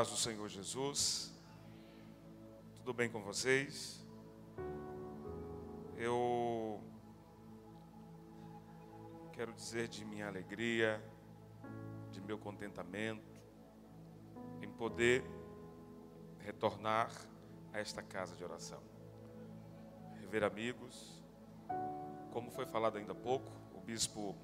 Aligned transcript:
paz 0.00 0.08
do 0.08 0.16
Senhor 0.16 0.48
Jesus. 0.48 1.30
Tudo 2.74 2.94
bem 2.94 3.10
com 3.10 3.20
vocês? 3.20 4.02
Eu 5.94 6.82
quero 9.30 9.52
dizer 9.52 9.88
de 9.88 10.02
minha 10.06 10.26
alegria, 10.26 11.04
de 12.10 12.18
meu 12.22 12.38
contentamento 12.38 13.38
em 14.62 14.70
poder 14.70 15.22
retornar 16.38 17.10
a 17.70 17.78
esta 17.78 18.02
casa 18.02 18.34
de 18.34 18.42
oração. 18.42 18.82
Rever 20.18 20.44
amigos, 20.44 21.22
como 22.32 22.50
foi 22.50 22.64
falado 22.64 22.96
ainda 22.96 23.12
há 23.12 23.14
pouco, 23.14 23.52
o 23.74 23.80
bispo 23.82 24.34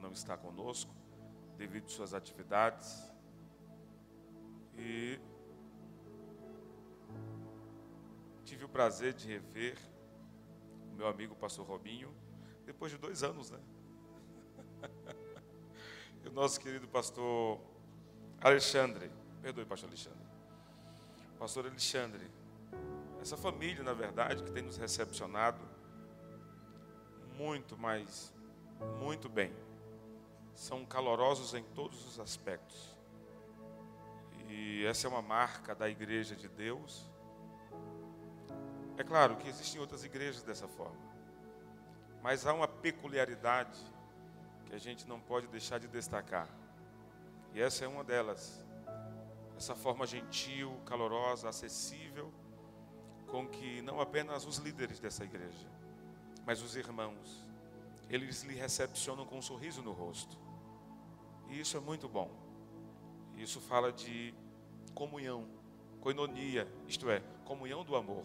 não 0.00 0.10
está 0.10 0.36
conosco 0.36 0.92
devido 1.56 1.84
às 1.84 1.92
suas 1.92 2.12
atividades. 2.12 3.13
E 4.76 5.18
tive 8.44 8.64
o 8.64 8.68
prazer 8.68 9.12
de 9.12 9.26
rever 9.26 9.78
o 10.92 10.96
meu 10.96 11.08
amigo 11.08 11.34
pastor 11.34 11.66
Robinho, 11.66 12.14
depois 12.64 12.92
de 12.92 12.98
dois 12.98 13.22
anos, 13.22 13.50
né? 13.50 13.60
e 16.24 16.28
o 16.28 16.32
nosso 16.32 16.60
querido 16.60 16.86
pastor 16.86 17.60
Alexandre, 18.40 19.10
perdoe, 19.42 19.64
pastor 19.64 19.88
Alexandre. 19.88 20.24
Pastor 21.38 21.66
Alexandre, 21.66 22.30
essa 23.20 23.36
família, 23.36 23.82
na 23.82 23.92
verdade, 23.92 24.42
que 24.42 24.52
tem 24.52 24.62
nos 24.62 24.76
recepcionado 24.76 25.60
muito, 27.36 27.76
mas 27.76 28.32
muito 29.00 29.28
bem. 29.28 29.52
São 30.54 30.84
calorosos 30.84 31.54
em 31.54 31.62
todos 31.62 32.06
os 32.06 32.20
aspectos. 32.20 32.93
E 34.56 34.86
essa 34.86 35.08
é 35.08 35.10
uma 35.10 35.20
marca 35.20 35.74
da 35.74 35.88
igreja 35.90 36.36
de 36.36 36.48
Deus. 36.48 37.10
É 38.96 39.02
claro 39.02 39.36
que 39.36 39.48
existem 39.48 39.80
outras 39.80 40.04
igrejas 40.04 40.44
dessa 40.44 40.68
forma. 40.68 41.04
Mas 42.22 42.46
há 42.46 42.54
uma 42.54 42.68
peculiaridade 42.68 43.80
que 44.64 44.72
a 44.72 44.78
gente 44.78 45.08
não 45.08 45.18
pode 45.18 45.48
deixar 45.48 45.80
de 45.80 45.88
destacar. 45.88 46.48
E 47.52 47.60
essa 47.60 47.84
é 47.84 47.88
uma 47.88 48.04
delas. 48.04 48.64
Essa 49.56 49.74
forma 49.74 50.06
gentil, 50.06 50.80
calorosa, 50.86 51.48
acessível, 51.48 52.32
com 53.26 53.48
que 53.48 53.82
não 53.82 54.00
apenas 54.00 54.46
os 54.46 54.58
líderes 54.58 55.00
dessa 55.00 55.24
igreja, 55.24 55.68
mas 56.46 56.62
os 56.62 56.76
irmãos, 56.76 57.44
eles 58.08 58.44
lhe 58.44 58.54
recepcionam 58.54 59.26
com 59.26 59.38
um 59.38 59.42
sorriso 59.42 59.82
no 59.82 59.90
rosto. 59.90 60.38
E 61.48 61.58
isso 61.58 61.76
é 61.76 61.80
muito 61.80 62.08
bom. 62.08 62.30
Isso 63.36 63.60
fala 63.60 63.92
de 63.92 64.32
comunhão, 64.94 65.46
coinonia, 66.00 66.68
isto 66.86 67.10
é, 67.10 67.22
comunhão 67.44 67.84
do 67.84 67.96
amor. 67.96 68.24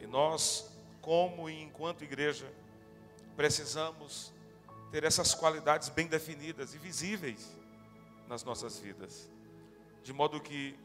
E 0.00 0.06
nós, 0.06 0.76
como 1.00 1.48
e 1.48 1.62
enquanto 1.62 2.04
igreja, 2.04 2.50
precisamos 3.36 4.32
ter 4.90 5.04
essas 5.04 5.34
qualidades 5.34 5.88
bem 5.88 6.06
definidas 6.06 6.74
e 6.74 6.78
visíveis 6.78 7.56
nas 8.28 8.44
nossas 8.44 8.78
vidas, 8.78 9.30
de 10.02 10.12
modo 10.12 10.40
que 10.40 10.78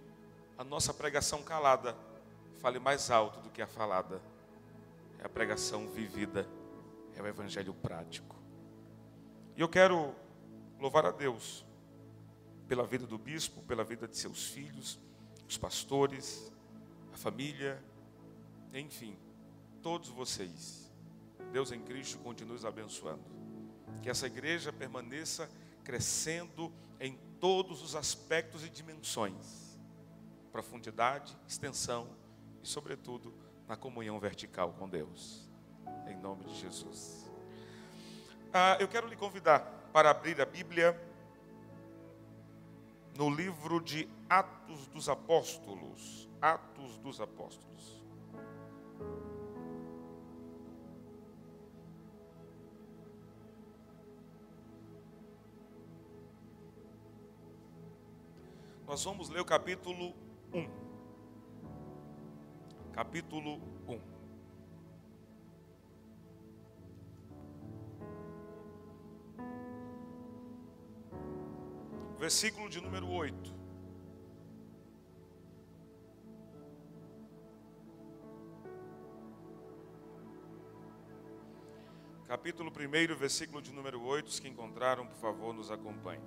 a 0.57 0.63
nossa 0.63 0.93
pregação 0.93 1.41
calada 1.41 1.95
fale 2.59 2.79
mais 2.79 3.09
alto 3.09 3.39
do 3.39 3.49
que 3.49 3.61
a 3.61 3.67
falada. 3.67 4.21
É 5.19 5.25
a 5.25 5.29
pregação 5.29 5.87
vivida, 5.89 6.47
é 7.15 7.21
o 7.21 7.27
evangelho 7.27 7.73
prático. 7.73 8.35
E 9.55 9.61
eu 9.61 9.67
quero 9.67 10.15
louvar 10.79 11.05
a 11.05 11.11
Deus 11.11 11.65
pela 12.69 12.85
vida 12.85 13.05
do 13.05 13.17
bispo, 13.17 13.61
pela 13.63 13.83
vida 13.83 14.07
de 14.07 14.15
seus 14.15 14.45
filhos, 14.45 14.99
os 15.47 15.57
pastores, 15.57 16.49
a 17.11 17.17
família, 17.17 17.83
enfim, 18.73 19.17
todos 19.81 20.09
vocês. 20.09 20.89
Deus 21.51 21.71
em 21.71 21.81
Cristo 21.81 22.19
continue 22.19 22.55
os 22.55 22.63
abençoando. 22.63 23.23
Que 24.03 24.09
essa 24.09 24.27
igreja 24.27 24.71
permaneça 24.71 25.49
crescendo 25.83 26.71
em 26.99 27.17
todos 27.39 27.81
os 27.81 27.95
aspectos 27.95 28.63
e 28.63 28.69
dimensões 28.69 29.69
profundidade, 30.51 31.37
extensão 31.47 32.07
e, 32.61 32.67
sobretudo, 32.67 33.33
na 33.67 33.77
comunhão 33.77 34.19
vertical 34.19 34.73
com 34.73 34.89
Deus. 34.89 35.47
Em 36.07 36.17
nome 36.17 36.43
de 36.45 36.55
Jesus. 36.55 37.29
Ah, 38.51 38.77
eu 38.79 38.87
quero 38.87 39.07
lhe 39.07 39.15
convidar 39.15 39.61
para 39.93 40.09
abrir 40.09 40.41
a 40.41 40.45
Bíblia 40.45 40.99
no 43.17 43.29
livro 43.29 43.79
de 43.81 44.07
Atos 44.29 44.87
dos 44.87 45.09
Apóstolos. 45.09 46.29
Atos 46.41 46.97
dos 46.97 47.19
Apóstolos. 47.19 47.99
Nós 58.87 59.03
vamos 59.03 59.29
ler 59.29 59.39
o 59.39 59.45
capítulo 59.45 60.15
1. 60.51 60.67
Capítulo 62.91 63.61
1. 63.87 64.18
Versículo 72.19 72.69
de 72.69 72.79
número 72.81 73.09
8. 73.09 73.57
Capítulo 82.27 82.69
1, 82.69 83.15
versículo 83.15 83.61
de 83.61 83.71
número 83.71 84.03
8. 84.03 84.27
Os 84.27 84.37
que 84.37 84.49
encontraram, 84.49 85.07
por 85.07 85.15
favor, 85.15 85.53
nos 85.53 85.71
acompanhem. 85.71 86.21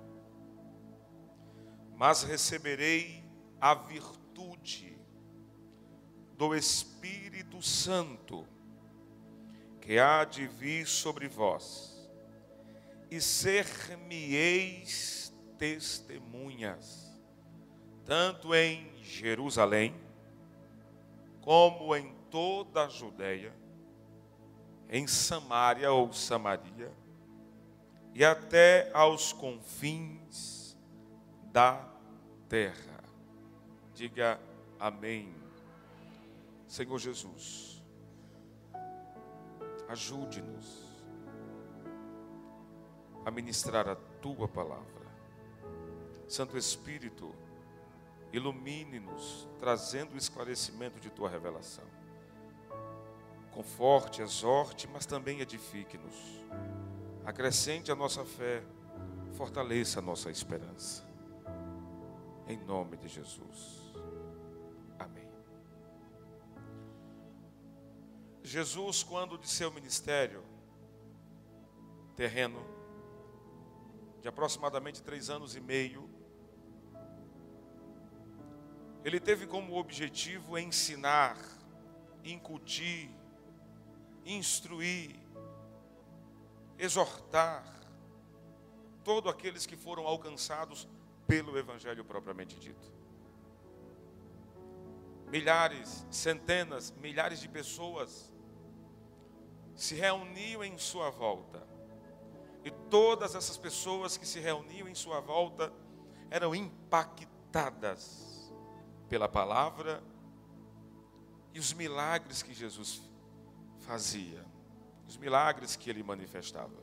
Mas 1.95 2.23
receberei 2.23 3.23
a 3.61 3.75
virtude 3.75 4.97
do 6.35 6.55
Espírito 6.55 7.61
Santo, 7.61 8.47
que 9.79 9.99
há 9.99 10.25
de 10.25 10.47
vir 10.47 10.87
sobre 10.87 11.27
vós, 11.27 12.09
e 13.11 13.21
ser-me-eis 13.21 15.22
testemunhas, 15.63 17.17
tanto 18.03 18.53
em 18.53 19.01
Jerusalém, 19.01 19.95
como 21.39 21.95
em 21.95 22.13
toda 22.29 22.83
a 22.83 22.89
Judéia, 22.89 23.55
em 24.89 25.07
Samaria 25.07 25.89
ou 25.89 26.11
Samaria, 26.11 26.91
e 28.13 28.25
até 28.25 28.91
aos 28.93 29.31
confins 29.31 30.77
da 31.45 31.89
terra. 32.49 33.01
Diga 33.93 34.41
amém. 34.77 35.33
Senhor 36.67 36.99
Jesus, 36.99 37.81
ajude-nos 39.87 40.93
a 43.25 43.31
ministrar 43.31 43.87
a 43.87 43.95
tua 43.95 44.45
palavra. 44.49 45.02
Santo 46.27 46.57
Espírito, 46.57 47.33
ilumine-nos, 48.31 49.47
trazendo 49.59 50.15
o 50.15 50.17
esclarecimento 50.17 50.99
de 50.99 51.09
tua 51.09 51.29
revelação. 51.29 51.85
Conforte, 53.51 54.21
exorte, 54.21 54.87
mas 54.87 55.05
também 55.05 55.39
edifique-nos. 55.39 56.15
Acrescente 57.23 57.91
a 57.91 57.95
nossa 57.95 58.25
fé, 58.25 58.63
fortaleça 59.33 59.99
a 59.99 60.01
nossa 60.01 60.31
esperança. 60.31 61.03
Em 62.47 62.57
nome 62.57 62.97
de 62.97 63.07
Jesus. 63.07 63.93
Amém. 64.97 65.27
Jesus, 68.43 69.03
quando 69.03 69.37
de 69.37 69.47
seu 69.47 69.71
ministério 69.71 70.43
terreno, 72.15 72.59
de 74.21 74.27
aproximadamente 74.27 75.01
três 75.01 75.29
anos 75.29 75.55
e 75.55 75.61
meio, 75.61 76.09
ele 79.03 79.19
teve 79.19 79.45
como 79.45 79.77
objetivo 79.77 80.57
ensinar, 80.57 81.37
incutir, 82.23 83.09
instruir, 84.25 85.19
exortar 86.79 87.65
todos 89.03 89.29
aqueles 89.31 89.65
que 89.65 89.75
foram 89.75 90.07
alcançados 90.07 90.87
pelo 91.27 91.57
Evangelho 91.57 92.05
propriamente 92.05 92.57
dito. 92.57 92.93
Milhares, 95.27 96.05
centenas, 96.09 96.91
milhares 96.91 97.41
de 97.41 97.49
pessoas 97.49 98.31
se 99.75 99.95
reuniam 99.95 100.63
em 100.63 100.77
sua 100.77 101.09
volta. 101.09 101.67
E 102.63 102.71
todas 102.71 103.35
essas 103.35 103.57
pessoas 103.57 104.15
que 104.15 104.25
se 104.25 104.39
reuniam 104.39 104.87
em 104.87 104.95
sua 104.95 105.19
volta 105.19 105.73
eram 106.29 106.55
impactadas 106.55 108.32
pela 109.13 109.29
palavra 109.29 110.01
e 111.53 111.59
os 111.59 111.71
milagres 111.71 112.41
que 112.41 112.51
Jesus 112.51 112.99
fazia, 113.81 114.43
os 115.07 115.17
milagres 115.17 115.75
que 115.75 115.87
ele 115.87 116.01
manifestava. 116.01 116.81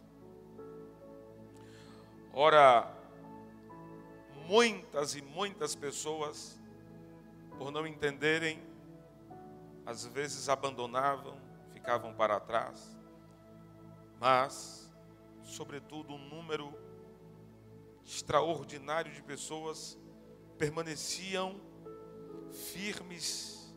Ora, 2.32 2.88
muitas 4.46 5.16
e 5.16 5.22
muitas 5.22 5.74
pessoas, 5.74 6.56
por 7.58 7.72
não 7.72 7.84
entenderem, 7.84 8.62
às 9.84 10.06
vezes 10.06 10.48
abandonavam, 10.48 11.36
ficavam 11.72 12.14
para 12.14 12.38
trás, 12.38 12.96
mas, 14.20 14.88
sobretudo, 15.42 16.12
um 16.12 16.28
número 16.28 16.72
extraordinário 18.04 19.12
de 19.12 19.20
pessoas 19.20 19.98
permaneciam 20.56 21.69
firmes 22.52 23.72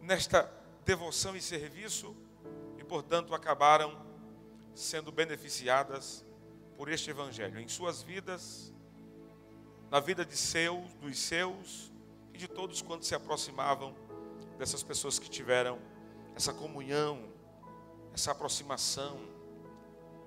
nesta 0.00 0.50
devoção 0.84 1.36
e 1.36 1.40
serviço 1.40 2.16
e, 2.78 2.84
portanto, 2.84 3.34
acabaram 3.34 4.06
sendo 4.74 5.10
beneficiadas 5.12 6.24
por 6.76 6.88
este 6.88 7.10
evangelho 7.10 7.58
em 7.58 7.68
suas 7.68 8.02
vidas, 8.02 8.72
na 9.90 10.00
vida 10.00 10.24
de 10.24 10.36
seus, 10.36 10.94
dos 10.94 11.18
seus 11.18 11.92
e 12.32 12.38
de 12.38 12.46
todos 12.46 12.80
quantos 12.80 13.08
se 13.08 13.14
aproximavam 13.14 13.94
dessas 14.56 14.82
pessoas 14.82 15.18
que 15.18 15.28
tiveram 15.28 15.78
essa 16.34 16.52
comunhão, 16.52 17.32
essa 18.14 18.30
aproximação, 18.30 19.18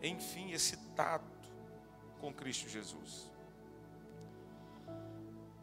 enfim, 0.02 0.52
esse 0.52 0.78
tato 0.96 1.50
com 2.20 2.34
Cristo 2.34 2.68
Jesus. 2.70 3.32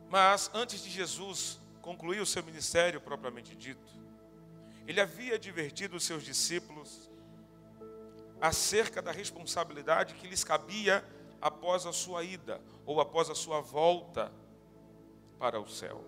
Mas 0.09 0.51
antes 0.55 0.83
de 0.83 0.91
Jesus 0.91 1.61
concluir 1.83 2.21
o 2.21 2.27
seu 2.27 2.43
ministério 2.43 3.01
propriamente 3.01 3.55
dito, 3.55 3.93
ele 4.87 5.01
havia 5.01 5.35
advertido 5.35 5.97
os 5.97 6.05
seus 6.05 6.23
discípulos 6.23 7.11
acerca 8.41 9.03
da 9.03 9.13
responsabilidade 9.13 10.15
que 10.15 10.27
lhes 10.27 10.45
cabia 10.45 11.05
após 11.41 11.87
a 11.87 11.93
sua 11.93 12.25
ida 12.25 12.61
ou 12.87 13.01
após 13.01 13.29
a 13.29 13.35
sua 13.35 13.61
volta 13.61 14.33
para 15.39 15.61
o 15.61 15.69
céu. 15.69 16.05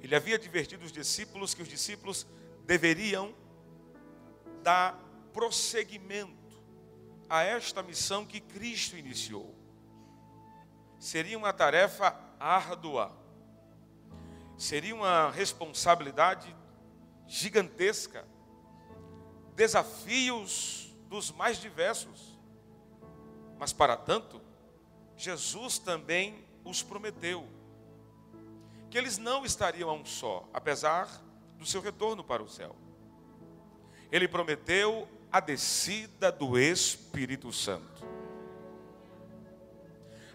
Ele 0.00 0.14
havia 0.14 0.36
advertido 0.36 0.84
os 0.84 0.92
discípulos 0.92 1.54
que 1.54 1.62
os 1.62 1.68
discípulos 1.68 2.26
deveriam 2.64 3.34
dar 4.62 4.96
prosseguimento 5.32 6.36
a 7.28 7.42
esta 7.42 7.82
missão 7.82 8.24
que 8.24 8.40
Cristo 8.40 8.96
iniciou. 8.96 9.54
Seria 10.98 11.36
uma 11.36 11.52
tarefa 11.52 12.18
árdua, 12.38 13.12
seria 14.56 14.94
uma 14.94 15.30
responsabilidade 15.30 16.54
gigantesca 17.26 18.24
desafios 19.56 20.94
dos 21.08 21.32
mais 21.32 21.58
diversos. 21.58 22.38
Mas, 23.58 23.72
para 23.72 23.96
tanto, 23.96 24.40
Jesus 25.16 25.78
também 25.78 26.44
os 26.62 26.82
prometeu 26.82 27.48
que 28.90 28.98
eles 28.98 29.18
não 29.18 29.44
estariam 29.44 29.88
a 29.88 29.92
um 29.94 30.04
só, 30.04 30.48
apesar 30.52 31.08
do 31.58 31.66
seu 31.66 31.80
retorno 31.80 32.22
para 32.22 32.42
o 32.42 32.48
céu. 32.48 32.76
Ele 34.12 34.28
prometeu 34.28 35.08
a 35.32 35.40
descida 35.40 36.30
do 36.30 36.58
Espírito 36.58 37.52
Santo. 37.52 38.04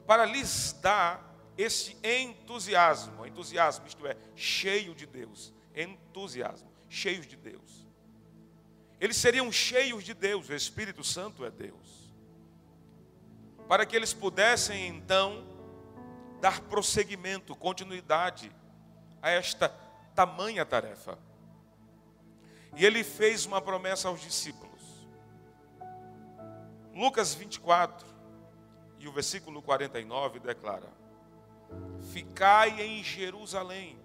Para 0.06 0.26
lhes 0.26 0.74
dar 0.82 1.32
esse 1.58 1.98
entusiasmo, 2.04 3.26
entusiasmo, 3.26 3.86
isto 3.88 4.06
é, 4.08 4.16
cheio 4.36 4.96
de 4.96 5.06
Deus, 5.06 5.54
entusiasmo, 5.76 6.70
cheios 6.90 7.28
de 7.28 7.36
Deus. 7.36 7.88
Eles 9.00 9.18
seriam 9.18 9.52
cheios 9.52 10.04
de 10.04 10.14
Deus, 10.14 10.50
o 10.50 10.54
Espírito 10.54 11.04
Santo 11.04 11.46
é 11.46 11.52
Deus. 11.52 12.14
Para 13.68 13.86
que 13.86 13.96
eles 13.96 14.14
pudessem 14.14 14.88
então 14.88 15.46
dar 16.40 16.62
prosseguimento, 16.62 17.56
continuidade 17.56 18.52
a 19.22 19.30
esta 19.30 19.70
tamanha 20.16 20.66
tarefa. 20.66 21.18
E 22.76 22.86
ele 22.86 23.04
fez 23.04 23.46
uma 23.46 23.62
promessa 23.62 24.08
aos 24.08 24.22
discípulos. 24.22 24.82
Lucas 26.94 27.34
24 27.34 28.11
e 29.02 29.08
o 29.08 29.12
versículo 29.12 29.62
49 29.62 30.40
declara: 30.40 30.88
Ficai 32.12 32.82
em 32.82 33.04
Jerusalém, 33.04 33.98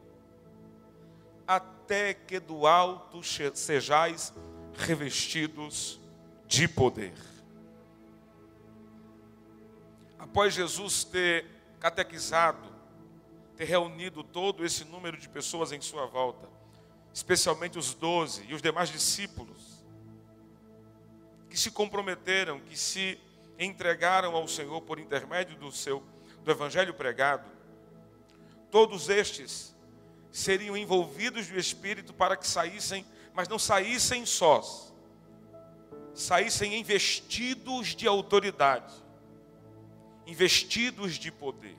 até 1.46 2.14
que 2.14 2.40
do 2.40 2.66
alto 2.66 3.22
sejais 3.22 4.32
revestidos 4.74 6.00
de 6.46 6.66
poder. 6.66 7.14
Após 10.18 10.54
Jesus 10.54 11.04
ter 11.04 11.46
catequizado, 11.78 12.74
ter 13.56 13.64
reunido 13.64 14.24
todo 14.24 14.64
esse 14.64 14.84
número 14.84 15.16
de 15.18 15.28
pessoas 15.28 15.72
em 15.72 15.80
sua 15.80 16.06
volta, 16.06 16.48
especialmente 17.12 17.78
os 17.78 17.94
doze 17.94 18.44
e 18.48 18.54
os 18.54 18.62
demais 18.62 18.88
discípulos, 18.88 19.84
que 21.48 21.58
se 21.58 21.70
comprometeram, 21.70 22.60
que 22.60 22.76
se 22.76 23.18
entregaram 23.58 24.34
ao 24.34 24.46
Senhor 24.46 24.80
por 24.82 24.98
intermédio 24.98 25.56
do 25.56 25.72
seu 25.72 26.02
do 26.42 26.50
evangelho 26.50 26.94
pregado, 26.94 27.44
todos 28.70 29.08
estes 29.08 29.74
seriam 30.30 30.76
envolvidos 30.76 31.48
no 31.50 31.58
Espírito 31.58 32.14
para 32.14 32.36
que 32.36 32.46
saíssem 32.46 33.04
mas 33.36 33.48
não 33.48 33.58
saíssem 33.58 34.24
sós, 34.24 34.94
saíssem 36.14 36.80
investidos 36.80 37.94
de 37.94 38.08
autoridade, 38.08 38.94
investidos 40.26 41.16
de 41.16 41.30
poder. 41.30 41.76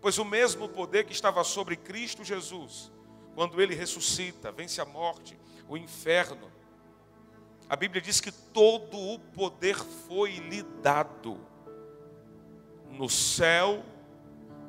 Pois 0.00 0.18
o 0.18 0.24
mesmo 0.24 0.68
poder 0.68 1.04
que 1.04 1.12
estava 1.12 1.44
sobre 1.44 1.76
Cristo 1.76 2.24
Jesus, 2.24 2.90
quando 3.36 3.62
ele 3.62 3.76
ressuscita, 3.76 4.50
vence 4.50 4.80
a 4.80 4.84
morte, 4.84 5.38
o 5.68 5.76
inferno, 5.76 6.50
a 7.70 7.76
Bíblia 7.76 8.02
diz 8.02 8.20
que 8.20 8.32
todo 8.32 8.98
o 8.98 9.16
poder 9.16 9.76
foi 9.76 10.32
lhe 10.38 10.60
dado 10.82 11.38
no 12.90 13.08
céu, 13.08 13.84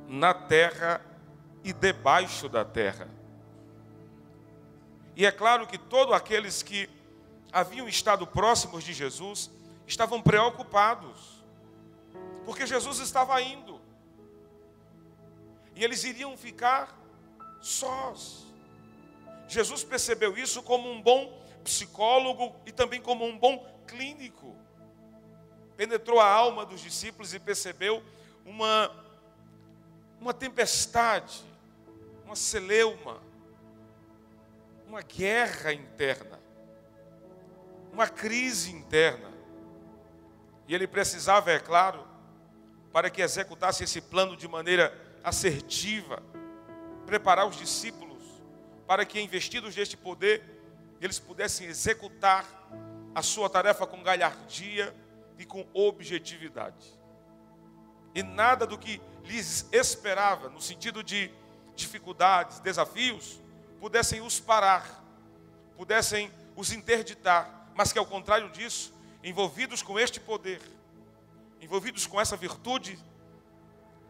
na 0.07 0.35
terra 0.35 1.03
e 1.63 1.73
debaixo 1.73 2.47
da 2.47 2.63
terra. 2.63 3.09
E 5.15 5.25
é 5.25 5.31
claro 5.31 5.65
que 5.65 5.79
todos 5.79 6.13
aqueles 6.13 6.61
que 6.61 6.87
haviam 7.51 7.87
estado 7.87 8.27
próximos 8.27 8.83
de 8.83 8.93
Jesus 8.93 9.49
estavam 9.87 10.21
preocupados, 10.21 11.43
porque 12.45 12.67
Jesus 12.67 12.99
estava 12.99 13.41
indo, 13.41 13.81
e 15.75 15.83
eles 15.83 16.03
iriam 16.03 16.37
ficar 16.37 16.95
sós. 17.59 18.45
Jesus 19.47 19.83
percebeu 19.83 20.37
isso 20.37 20.61
como 20.61 20.87
um 20.87 21.01
bom 21.01 21.40
psicólogo 21.61 22.55
e 22.65 22.71
também 22.71 23.01
como 23.01 23.25
um 23.25 23.37
bom 23.37 23.65
clínico. 23.87 24.55
Penetrou 25.75 26.19
a 26.19 26.29
alma 26.29 26.65
dos 26.65 26.81
discípulos 26.81 27.33
e 27.33 27.39
percebeu 27.39 28.03
uma, 28.45 28.91
uma 30.19 30.33
tempestade, 30.33 31.43
uma 32.25 32.35
celeuma, 32.35 33.21
uma 34.87 35.01
guerra 35.01 35.73
interna, 35.73 36.39
uma 37.91 38.07
crise 38.07 38.71
interna. 38.71 39.31
E 40.67 40.75
ele 40.75 40.87
precisava, 40.87 41.51
é 41.51 41.59
claro, 41.59 42.05
para 42.91 43.09
que 43.09 43.21
executasse 43.21 43.83
esse 43.83 44.01
plano 44.01 44.35
de 44.35 44.47
maneira 44.47 44.93
assertiva, 45.23 46.21
preparar 47.05 47.47
os 47.47 47.55
discípulos 47.55 48.11
para 48.85 49.05
que, 49.05 49.21
investidos 49.21 49.73
deste 49.73 49.95
poder, 49.95 50.60
eles 51.01 51.19
pudessem 51.19 51.67
executar 51.67 52.45
a 53.13 53.21
sua 53.21 53.49
tarefa 53.49 53.87
com 53.87 54.03
galhardia 54.03 54.95
e 55.37 55.45
com 55.45 55.67
objetividade. 55.73 56.99
E 58.13 58.21
nada 58.21 58.67
do 58.67 58.77
que 58.77 59.01
lhes 59.23 59.67
esperava, 59.71 60.49
no 60.49 60.61
sentido 60.61 61.03
de 61.03 61.31
dificuldades, 61.75 62.59
desafios, 62.59 63.41
pudessem 63.79 64.21
os 64.21 64.39
parar, 64.39 65.03
pudessem 65.75 66.31
os 66.55 66.71
interditar, 66.71 67.71
mas 67.73 67.91
que 67.91 67.97
ao 67.97 68.05
contrário 68.05 68.49
disso, 68.51 68.93
envolvidos 69.23 69.81
com 69.81 69.99
este 69.99 70.19
poder, 70.19 70.61
envolvidos 71.59 72.05
com 72.05 72.21
essa 72.21 72.37
virtude, 72.37 72.99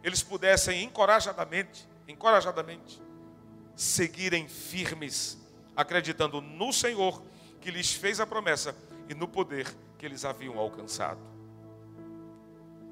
eles 0.03 0.21
pudessem 0.21 0.83
encorajadamente, 0.83 1.87
encorajadamente, 2.07 3.01
seguirem 3.75 4.47
firmes, 4.47 5.37
acreditando 5.75 6.41
no 6.41 6.71
Senhor 6.71 7.21
que 7.59 7.71
lhes 7.71 7.93
fez 7.93 8.19
a 8.19 8.27
promessa 8.27 8.75
e 9.07 9.13
no 9.13 9.27
poder 9.27 9.67
que 9.97 10.05
eles 10.05 10.25
haviam 10.25 10.57
alcançado. 10.57 11.19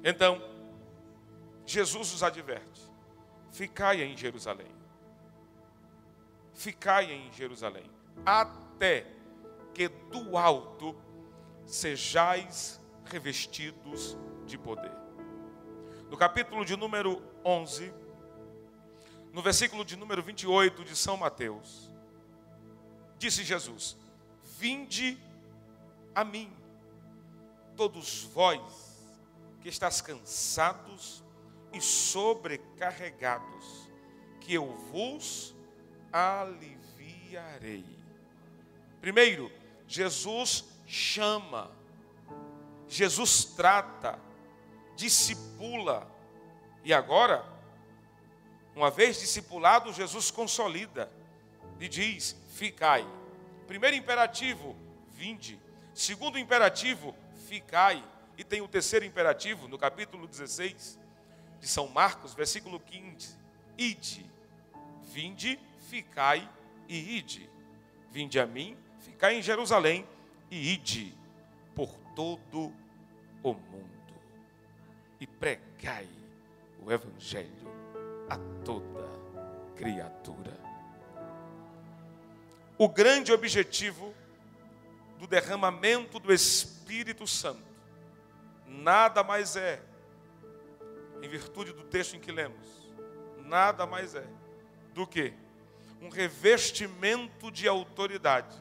Então, 0.02 0.42
Jesus 1.66 2.12
os 2.14 2.22
adverte: 2.22 2.82
ficai 3.50 4.02
em 4.02 4.16
Jerusalém. 4.16 4.70
Ficai 6.54 7.10
em 7.10 7.32
Jerusalém, 7.32 7.90
até 8.24 9.06
que 9.72 9.88
do 9.88 10.36
alto 10.36 10.94
sejais 11.64 12.80
revestidos 13.04 14.16
de 14.44 14.58
poder. 14.58 14.92
No 16.10 16.16
capítulo 16.16 16.64
de 16.64 16.76
número 16.76 17.22
11, 17.44 17.94
no 19.32 19.40
versículo 19.40 19.84
de 19.84 19.96
número 19.96 20.22
28 20.22 20.84
de 20.84 20.96
São 20.96 21.16
Mateus, 21.16 21.89
disse 23.20 23.44
Jesus: 23.44 23.96
Vinde 24.58 25.16
a 26.14 26.24
mim, 26.24 26.50
todos 27.76 28.24
vós 28.24 28.60
que 29.60 29.68
estás 29.68 30.00
cansados 30.00 31.22
e 31.72 31.80
sobrecarregados, 31.80 33.88
que 34.40 34.54
eu 34.54 34.74
vos 34.90 35.54
aliviarei. 36.10 37.84
Primeiro, 39.02 39.52
Jesus 39.86 40.64
chama, 40.86 41.70
Jesus 42.88 43.44
trata, 43.44 44.18
discipula, 44.96 46.10
e 46.82 46.94
agora, 46.94 47.44
uma 48.74 48.90
vez 48.90 49.20
discipulado, 49.20 49.92
Jesus 49.92 50.30
consolida 50.30 51.12
e 51.78 51.86
diz: 51.86 52.34
Ficai. 52.60 53.06
Primeiro 53.66 53.96
imperativo, 53.96 54.76
vinde. 55.08 55.58
Segundo 55.94 56.38
imperativo, 56.38 57.16
ficai. 57.48 58.04
E 58.36 58.44
tem 58.44 58.60
o 58.60 58.68
terceiro 58.68 59.02
imperativo, 59.02 59.66
no 59.66 59.78
capítulo 59.78 60.26
16 60.26 60.98
de 61.58 61.66
São 61.66 61.88
Marcos, 61.88 62.34
versículo 62.34 62.78
15: 62.78 63.34
Ide, 63.78 64.30
vinde, 65.04 65.58
ficai 65.88 66.46
e 66.86 67.16
ide. 67.16 67.48
Vinde 68.10 68.38
a 68.38 68.44
mim, 68.44 68.76
ficai 68.98 69.38
em 69.38 69.42
Jerusalém 69.42 70.06
e 70.50 70.74
ide 70.74 71.14
por 71.74 71.88
todo 72.14 72.74
o 73.42 73.54
mundo 73.54 74.14
e 75.18 75.26
pregai 75.26 76.06
o 76.84 76.92
evangelho 76.92 77.72
a 78.28 78.36
toda 78.62 79.08
criatura. 79.74 80.69
O 82.80 82.88
grande 82.88 83.30
objetivo 83.30 84.14
do 85.18 85.26
derramamento 85.26 86.18
do 86.18 86.32
Espírito 86.32 87.26
Santo 87.26 87.62
nada 88.66 89.22
mais 89.22 89.54
é, 89.54 89.82
em 91.20 91.28
virtude 91.28 91.74
do 91.74 91.82
texto 91.82 92.16
em 92.16 92.18
que 92.18 92.32
lemos, 92.32 92.90
nada 93.44 93.84
mais 93.84 94.14
é 94.14 94.24
do 94.94 95.06
que 95.06 95.34
um 96.00 96.08
revestimento 96.08 97.50
de 97.50 97.68
autoridade 97.68 98.56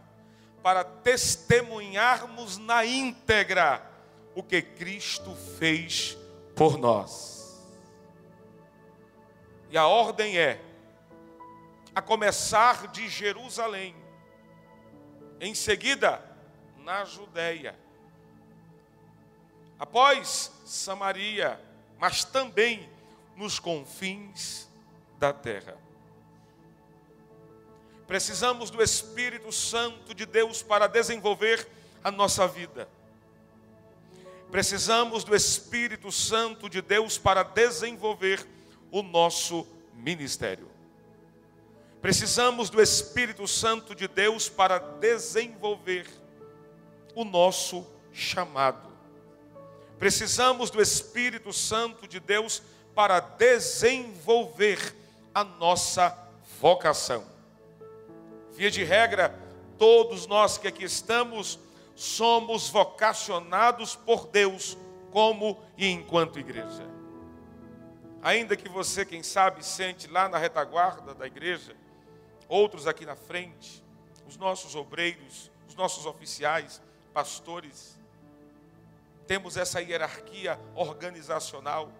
para 0.61 0.83
testemunharmos 0.83 2.57
na 2.57 2.83
íntegra 2.83 3.89
o 4.35 4.43
que 4.43 4.61
Cristo 4.61 5.33
fez 5.57 6.17
por 6.57 6.77
nós. 6.77 7.65
E 9.69 9.77
a 9.77 9.88
ordem 9.88 10.38
é, 10.38 10.59
a 11.95 12.01
começar 12.01 12.88
de 12.88 13.07
Jerusalém, 13.07 13.95
em 15.39 15.55
seguida 15.55 16.22
na 16.77 17.05
Judéia, 17.05 17.75
após 19.77 20.51
Samaria, 20.65 21.60
mas 21.98 22.24
também 22.24 22.89
nos 23.36 23.60
confins 23.60 24.67
da 25.17 25.31
terra. 25.31 25.77
Precisamos 28.08 28.69
do 28.69 28.81
Espírito 28.81 29.51
Santo 29.51 30.13
de 30.15 30.25
Deus 30.25 30.63
para 30.63 30.88
desenvolver 30.88 31.67
a 32.03 32.10
nossa 32.10 32.48
vida. 32.48 32.89
Precisamos 34.50 35.24
do 35.24 35.36
Espírito 35.36 36.12
Santo 36.12 36.67
de 36.67 36.81
Deus 36.81 37.17
para 37.17 37.43
desenvolver 37.43 38.46
o 38.91 39.03
nosso 39.03 39.67
ministério. 39.93 40.68
Precisamos 42.01 42.70
do 42.70 42.82
Espírito 42.82 43.48
Santo 43.48 43.94
de 43.94 44.08
Deus 44.08 44.48
para 44.48 44.79
desenvolver 44.79 46.08
o 47.13 47.25
nosso 47.25 47.86
chamado. 48.13 48.89
Precisamos 49.98 50.70
do 50.70 50.82
Espírito 50.82 51.51
Santo 51.51 52.08
de 52.08 52.20
Deus 52.20 52.62
para 52.96 53.20
desenvolver 53.20 54.96
a 55.34 55.44
nossa 55.44 56.18
vocação. 56.60 57.25
Via 58.53 58.72
de 58.72 58.84
regra, 58.84 59.38
todos 59.77 60.25
nós 60.25 60.58
que 60.58 60.68
aqui 60.68 60.86
estamos 60.86 61.60
somos 61.96 62.70
vocacionados 62.70 63.94
por 63.94 64.27
Deus 64.27 64.77
como 65.12 65.62
e 65.77 65.88
enquanto 65.88 66.39
igreja. 66.39 66.88
Ainda 68.22 68.56
que 68.56 68.70
você, 68.70 69.06
quem 69.06 69.22
sabe, 69.22 69.65
sente 69.65 70.08
lá 70.08 70.29
na 70.29 70.38
retaguarda 70.38 71.13
da 71.13 71.27
igreja, 71.27 71.75
outros 72.50 72.88
aqui 72.88 73.06
na 73.06 73.15
frente, 73.15 73.82
os 74.27 74.36
nossos 74.36 74.75
obreiros, 74.75 75.50
os 75.68 75.75
nossos 75.75 76.06
oficiais, 76.06 76.82
pastores, 77.13 77.98
temos 79.27 79.56
essa 79.56 79.79
hierarquia 79.79 80.60
organizacional, 80.74 81.91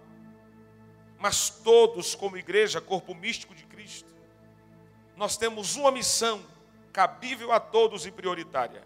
mas 1.16 1.48
todos, 1.48 2.14
como 2.14 2.36
igreja, 2.36 2.80
corpo 2.80 3.14
místico 3.14 3.54
de 3.54 3.64
Cristo, 3.64 4.12
nós 5.16 5.36
temos 5.36 5.76
uma 5.76 5.92
missão 5.92 6.44
cabível 6.92 7.52
a 7.52 7.60
todos 7.60 8.04
e 8.04 8.10
prioritária, 8.10 8.82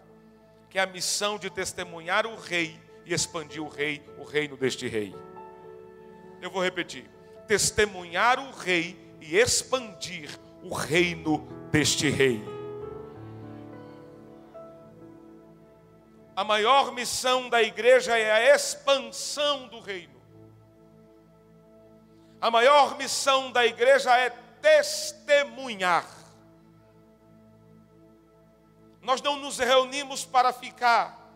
que 0.68 0.78
é 0.78 0.83
a 0.83 0.87
missão 0.87 1.38
de 1.38 1.49
testemunhar 1.49 2.26
o 2.26 2.37
rei 2.37 2.78
e 3.06 3.14
expandir 3.14 3.62
o 3.62 3.68
rei, 3.68 4.02
o 4.18 4.25
reino 4.25 4.56
deste 4.56 4.87
rei. 4.88 5.14
Eu 6.42 6.50
vou 6.50 6.62
repetir: 6.62 7.09
testemunhar 7.47 8.38
o 8.38 8.50
rei 8.50 9.16
e 9.21 9.37
expandir 9.37 10.28
o 10.64 10.75
reino 10.75 11.47
deste 11.71 12.09
rei. 12.09 12.42
A 16.35 16.42
maior 16.42 16.92
missão 16.92 17.49
da 17.49 17.62
igreja 17.62 18.16
é 18.18 18.33
a 18.33 18.54
expansão 18.56 19.68
do 19.68 19.78
reino. 19.78 20.14
A 22.40 22.50
maior 22.50 22.97
missão 22.97 23.52
da 23.52 23.64
igreja 23.64 24.16
é 24.16 24.30
testemunhar. 24.30 26.09
Nós 29.00 29.21
não 29.21 29.37
nos 29.37 29.59
reunimos 29.59 30.25
para 30.25 30.52
ficar, 30.52 31.30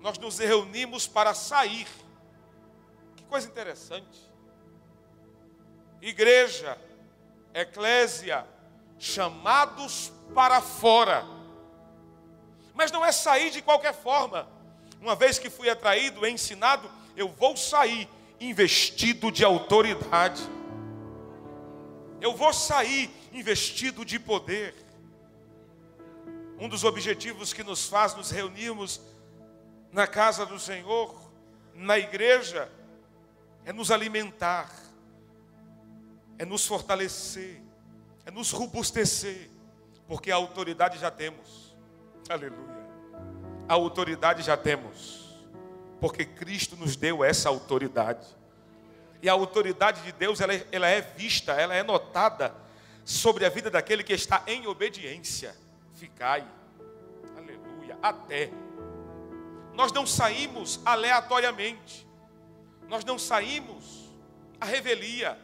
nós 0.00 0.18
nos 0.18 0.38
reunimos 0.38 1.06
para 1.06 1.34
sair. 1.34 1.88
Que 3.16 3.24
coisa 3.24 3.48
interessante. 3.48 4.32
Igreja, 6.00 6.78
eclésia, 7.52 8.46
chamados 9.02 10.12
para 10.32 10.60
fora. 10.60 11.26
Mas 12.72 12.92
não 12.92 13.04
é 13.04 13.10
sair 13.10 13.50
de 13.50 13.60
qualquer 13.60 13.92
forma. 13.92 14.48
Uma 15.00 15.16
vez 15.16 15.40
que 15.40 15.50
fui 15.50 15.68
atraído, 15.68 16.24
ensinado, 16.24 16.88
eu 17.16 17.28
vou 17.28 17.56
sair 17.56 18.08
investido 18.40 19.32
de 19.32 19.44
autoridade. 19.44 20.40
Eu 22.20 22.36
vou 22.36 22.52
sair 22.52 23.10
investido 23.32 24.04
de 24.04 24.20
poder. 24.20 24.72
Um 26.56 26.68
dos 26.68 26.84
objetivos 26.84 27.52
que 27.52 27.64
nos 27.64 27.88
faz 27.88 28.14
nos 28.14 28.30
reunirmos 28.30 29.00
na 29.90 30.06
casa 30.06 30.46
do 30.46 30.60
Senhor, 30.60 31.12
na 31.74 31.98
igreja, 31.98 32.70
é 33.64 33.72
nos 33.72 33.90
alimentar, 33.90 34.72
é 36.38 36.44
nos 36.44 36.64
fortalecer, 36.64 37.61
é 38.24 38.30
nos 38.30 38.50
robustecer, 38.50 39.50
porque 40.06 40.30
a 40.30 40.36
autoridade 40.36 40.98
já 40.98 41.10
temos. 41.10 41.76
Aleluia. 42.28 42.82
A 43.68 43.74
autoridade 43.74 44.42
já 44.42 44.56
temos, 44.56 45.38
porque 46.00 46.24
Cristo 46.24 46.76
nos 46.76 46.96
deu 46.96 47.24
essa 47.24 47.48
autoridade. 47.48 48.26
E 49.20 49.28
a 49.28 49.32
autoridade 49.32 50.02
de 50.02 50.12
Deus, 50.12 50.40
ela 50.40 50.54
é, 50.54 50.66
ela 50.72 50.88
é 50.88 51.00
vista, 51.00 51.52
ela 51.52 51.74
é 51.74 51.82
notada 51.82 52.54
sobre 53.04 53.44
a 53.44 53.48
vida 53.48 53.70
daquele 53.70 54.02
que 54.02 54.12
está 54.12 54.42
em 54.46 54.66
obediência 54.66 55.54
ficai. 56.02 56.44
Aleluia. 57.36 57.96
Até. 58.02 58.50
Nós 59.72 59.92
não 59.92 60.04
saímos 60.04 60.80
aleatoriamente. 60.84 62.06
Nós 62.88 63.04
não 63.04 63.18
saímos 63.18 64.10
à 64.60 64.64
revelia. 64.64 65.38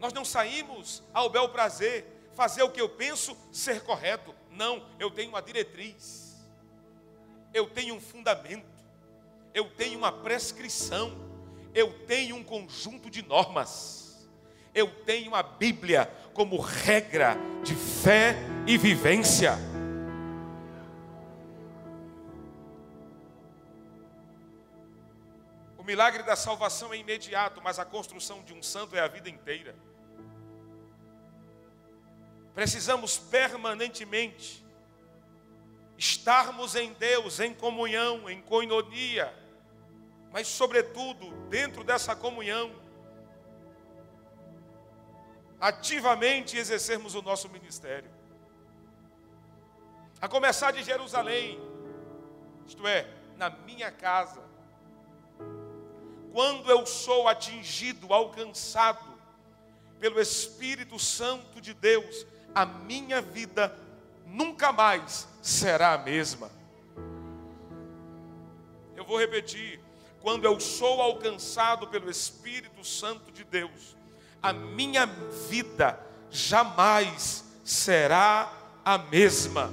Nós 0.00 0.12
não 0.12 0.24
saímos 0.24 1.02
ao 1.12 1.28
bel 1.28 1.48
prazer, 1.48 2.06
fazer 2.34 2.62
o 2.62 2.70
que 2.70 2.80
eu 2.80 2.88
penso 2.88 3.36
ser 3.52 3.82
correto. 3.82 4.34
Não, 4.50 4.86
eu 4.98 5.10
tenho 5.10 5.30
uma 5.30 5.42
diretriz. 5.42 6.36
Eu 7.52 7.68
tenho 7.68 7.94
um 7.94 8.00
fundamento. 8.00 8.66
Eu 9.52 9.70
tenho 9.70 9.98
uma 9.98 10.12
prescrição. 10.12 11.26
eu 11.74 11.92
tenho 12.06 12.36
um 12.36 12.42
conjunto 12.42 13.10
de 13.10 13.22
normas. 13.22 14.28
Eu 14.74 15.04
tenho 15.04 15.34
a 15.34 15.42
Bíblia 15.42 16.12
como 16.32 16.60
regra 16.60 17.36
de 17.64 17.74
fé 17.74 18.36
e 18.66 18.76
vivência. 18.78 19.58
O 25.76 25.82
milagre 25.82 26.22
da 26.22 26.36
salvação 26.36 26.92
é 26.92 26.98
imediato, 26.98 27.60
mas 27.62 27.78
a 27.78 27.84
construção 27.84 28.42
de 28.42 28.52
um 28.52 28.62
santo 28.62 28.94
é 28.94 29.00
a 29.00 29.08
vida 29.08 29.28
inteira. 29.28 29.74
Precisamos 32.58 33.16
permanentemente 33.16 34.66
estarmos 35.96 36.74
em 36.74 36.92
Deus, 36.92 37.38
em 37.38 37.54
comunhão, 37.54 38.28
em 38.28 38.42
coinonia, 38.42 39.32
mas, 40.32 40.48
sobretudo, 40.48 41.30
dentro 41.48 41.84
dessa 41.84 42.16
comunhão, 42.16 42.74
ativamente 45.60 46.56
exercermos 46.56 47.14
o 47.14 47.22
nosso 47.22 47.48
ministério. 47.48 48.10
A 50.20 50.26
começar 50.26 50.72
de 50.72 50.82
Jerusalém, 50.82 51.60
isto 52.66 52.84
é, 52.88 53.08
na 53.36 53.50
minha 53.50 53.92
casa. 53.92 54.42
Quando 56.32 56.68
eu 56.68 56.84
sou 56.84 57.28
atingido, 57.28 58.12
alcançado 58.12 59.16
pelo 60.00 60.20
Espírito 60.20 60.98
Santo 60.98 61.60
de 61.60 61.72
Deus, 61.72 62.26
a 62.54 62.64
minha 62.64 63.20
vida 63.20 63.76
nunca 64.26 64.72
mais 64.72 65.28
será 65.42 65.94
a 65.94 65.98
mesma. 65.98 66.50
Eu 68.96 69.04
vou 69.04 69.18
repetir: 69.18 69.80
quando 70.20 70.44
eu 70.44 70.58
sou 70.60 71.00
alcançado 71.00 71.86
pelo 71.88 72.10
Espírito 72.10 72.84
Santo 72.84 73.30
de 73.32 73.44
Deus, 73.44 73.96
a 74.42 74.52
minha 74.52 75.06
vida 75.48 75.98
jamais 76.30 77.44
será 77.64 78.52
a 78.84 78.98
mesma. 78.98 79.70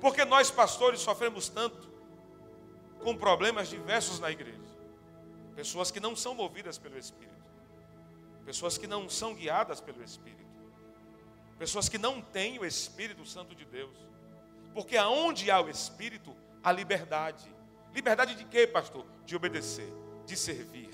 Porque 0.00 0.24
nós, 0.24 0.50
pastores, 0.50 1.00
sofremos 1.00 1.48
tanto 1.48 1.90
com 3.00 3.16
problemas 3.16 3.68
diversos 3.68 4.18
na 4.18 4.30
igreja. 4.30 4.58
Pessoas 5.54 5.90
que 5.90 6.00
não 6.00 6.16
são 6.16 6.34
movidas 6.34 6.78
pelo 6.78 6.98
Espírito, 6.98 7.44
pessoas 8.46 8.78
que 8.78 8.86
não 8.86 9.08
são 9.08 9.34
guiadas 9.34 9.80
pelo 9.80 10.02
Espírito. 10.02 10.49
Pessoas 11.60 11.90
que 11.90 11.98
não 11.98 12.22
têm 12.22 12.58
o 12.58 12.64
Espírito 12.64 13.26
Santo 13.26 13.54
de 13.54 13.66
Deus. 13.66 13.94
Porque 14.72 14.96
aonde 14.96 15.50
há 15.50 15.60
o 15.60 15.68
Espírito, 15.68 16.34
há 16.64 16.72
liberdade. 16.72 17.54
Liberdade 17.92 18.34
de 18.34 18.46
quê, 18.46 18.66
pastor? 18.66 19.04
De 19.26 19.36
obedecer, 19.36 19.92
de 20.24 20.38
servir, 20.38 20.88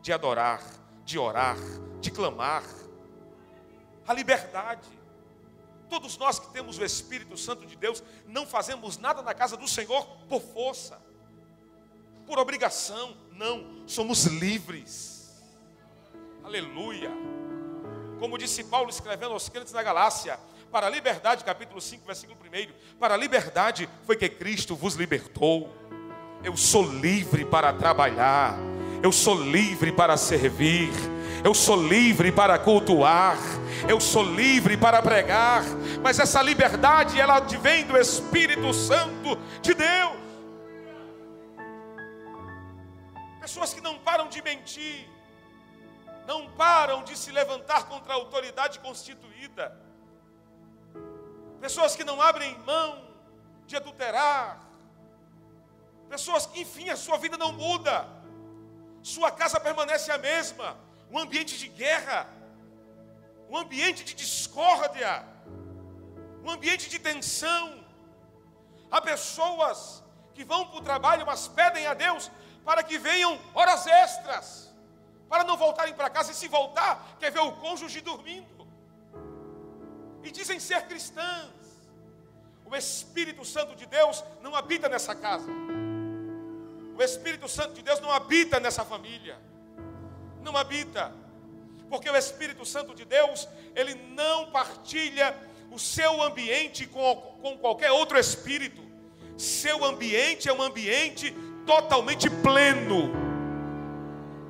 de 0.00 0.12
adorar, 0.12 0.60
de 1.04 1.20
orar, 1.20 1.56
de 2.00 2.10
clamar. 2.10 2.64
A 4.04 4.12
liberdade. 4.12 4.88
Todos 5.88 6.18
nós 6.18 6.40
que 6.40 6.52
temos 6.52 6.78
o 6.78 6.84
Espírito 6.84 7.36
Santo 7.36 7.64
de 7.64 7.76
Deus, 7.76 8.02
não 8.26 8.44
fazemos 8.44 8.98
nada 8.98 9.22
na 9.22 9.32
casa 9.32 9.56
do 9.56 9.68
Senhor 9.68 10.04
por 10.28 10.42
força, 10.42 11.00
por 12.26 12.40
obrigação. 12.40 13.16
Não, 13.30 13.86
somos 13.86 14.24
livres. 14.24 15.40
Aleluia 16.42 17.41
como 18.22 18.38
disse 18.38 18.62
Paulo 18.62 18.88
escrevendo 18.88 19.32
aos 19.32 19.48
crentes 19.48 19.72
da 19.72 19.82
Galácia, 19.82 20.38
para 20.70 20.86
a 20.86 20.90
liberdade, 20.90 21.42
capítulo 21.42 21.80
5, 21.80 22.06
versículo 22.06 22.38
1, 22.40 22.96
para 22.96 23.14
a 23.14 23.16
liberdade 23.16 23.90
foi 24.04 24.14
que 24.14 24.28
Cristo 24.28 24.76
vos 24.76 24.94
libertou. 24.94 25.68
Eu 26.44 26.56
sou 26.56 26.84
livre 26.84 27.44
para 27.44 27.72
trabalhar, 27.72 28.56
eu 29.02 29.10
sou 29.10 29.34
livre 29.34 29.90
para 29.90 30.16
servir, 30.16 30.92
eu 31.42 31.52
sou 31.52 31.74
livre 31.74 32.30
para 32.30 32.56
cultuar, 32.60 33.36
eu 33.88 34.00
sou 34.00 34.22
livre 34.22 34.76
para 34.76 35.02
pregar, 35.02 35.64
mas 36.00 36.20
essa 36.20 36.40
liberdade 36.40 37.20
ela 37.20 37.40
vem 37.40 37.84
do 37.86 37.98
Espírito 37.98 38.72
Santo 38.72 39.36
de 39.60 39.74
Deus. 39.74 40.12
Pessoas 43.40 43.74
que 43.74 43.80
não 43.80 43.98
param 43.98 44.28
de 44.28 44.40
mentir, 44.42 45.10
não 46.26 46.50
param 46.52 47.02
de 47.02 47.16
se 47.16 47.30
levantar 47.30 47.86
contra 47.88 48.12
a 48.12 48.16
autoridade 48.16 48.78
constituída. 48.78 49.76
Pessoas 51.60 51.94
que 51.96 52.04
não 52.04 52.20
abrem 52.20 52.58
mão 52.60 53.02
de 53.66 53.76
adulterar. 53.76 54.60
Pessoas 56.08 56.46
que, 56.46 56.60
enfim, 56.60 56.90
a 56.90 56.96
sua 56.96 57.18
vida 57.18 57.36
não 57.36 57.52
muda. 57.52 58.08
Sua 59.02 59.30
casa 59.30 59.58
permanece 59.60 60.10
a 60.10 60.18
mesma. 60.18 60.76
Um 61.10 61.18
ambiente 61.18 61.58
de 61.58 61.68
guerra, 61.68 62.26
um 63.48 63.56
ambiente 63.56 64.02
de 64.04 64.14
discórdia, 64.14 65.24
um 66.44 66.50
ambiente 66.50 66.88
de 66.88 66.98
tensão. 66.98 67.84
Há 68.90 69.00
pessoas 69.00 70.02
que 70.34 70.44
vão 70.44 70.66
para 70.66 70.78
o 70.78 70.82
trabalho, 70.82 71.26
mas 71.26 71.48
pedem 71.48 71.86
a 71.86 71.94
Deus 71.94 72.30
para 72.64 72.82
que 72.82 72.96
venham 72.98 73.38
horas 73.54 73.86
extras 73.86 74.71
para 75.32 75.44
não 75.44 75.56
voltarem 75.56 75.94
para 75.94 76.10
casa 76.10 76.30
e 76.30 76.34
se 76.34 76.46
voltar, 76.46 77.16
quer 77.18 77.30
ver 77.32 77.40
o 77.40 77.52
cônjuge 77.52 78.02
dormindo. 78.02 78.68
E 80.22 80.30
dizem 80.30 80.60
ser 80.60 80.82
cristãs. 80.82 81.48
O 82.66 82.76
Espírito 82.76 83.42
Santo 83.42 83.74
de 83.74 83.86
Deus 83.86 84.22
não 84.42 84.54
habita 84.54 84.90
nessa 84.90 85.14
casa. 85.14 85.50
O 86.98 87.02
Espírito 87.02 87.48
Santo 87.48 87.72
de 87.72 87.80
Deus 87.80 87.98
não 87.98 88.10
habita 88.10 88.60
nessa 88.60 88.84
família. 88.84 89.38
Não 90.42 90.54
habita. 90.54 91.10
Porque 91.88 92.10
o 92.10 92.16
Espírito 92.16 92.66
Santo 92.66 92.94
de 92.94 93.06
Deus, 93.06 93.48
ele 93.74 93.94
não 93.94 94.50
partilha 94.50 95.34
o 95.70 95.78
seu 95.78 96.22
ambiente 96.22 96.86
com, 96.86 97.16
com 97.40 97.56
qualquer 97.56 97.90
outro 97.90 98.18
espírito. 98.18 98.82
Seu 99.38 99.82
ambiente 99.82 100.46
é 100.46 100.52
um 100.52 100.60
ambiente 100.60 101.34
totalmente 101.64 102.28
pleno 102.28 103.21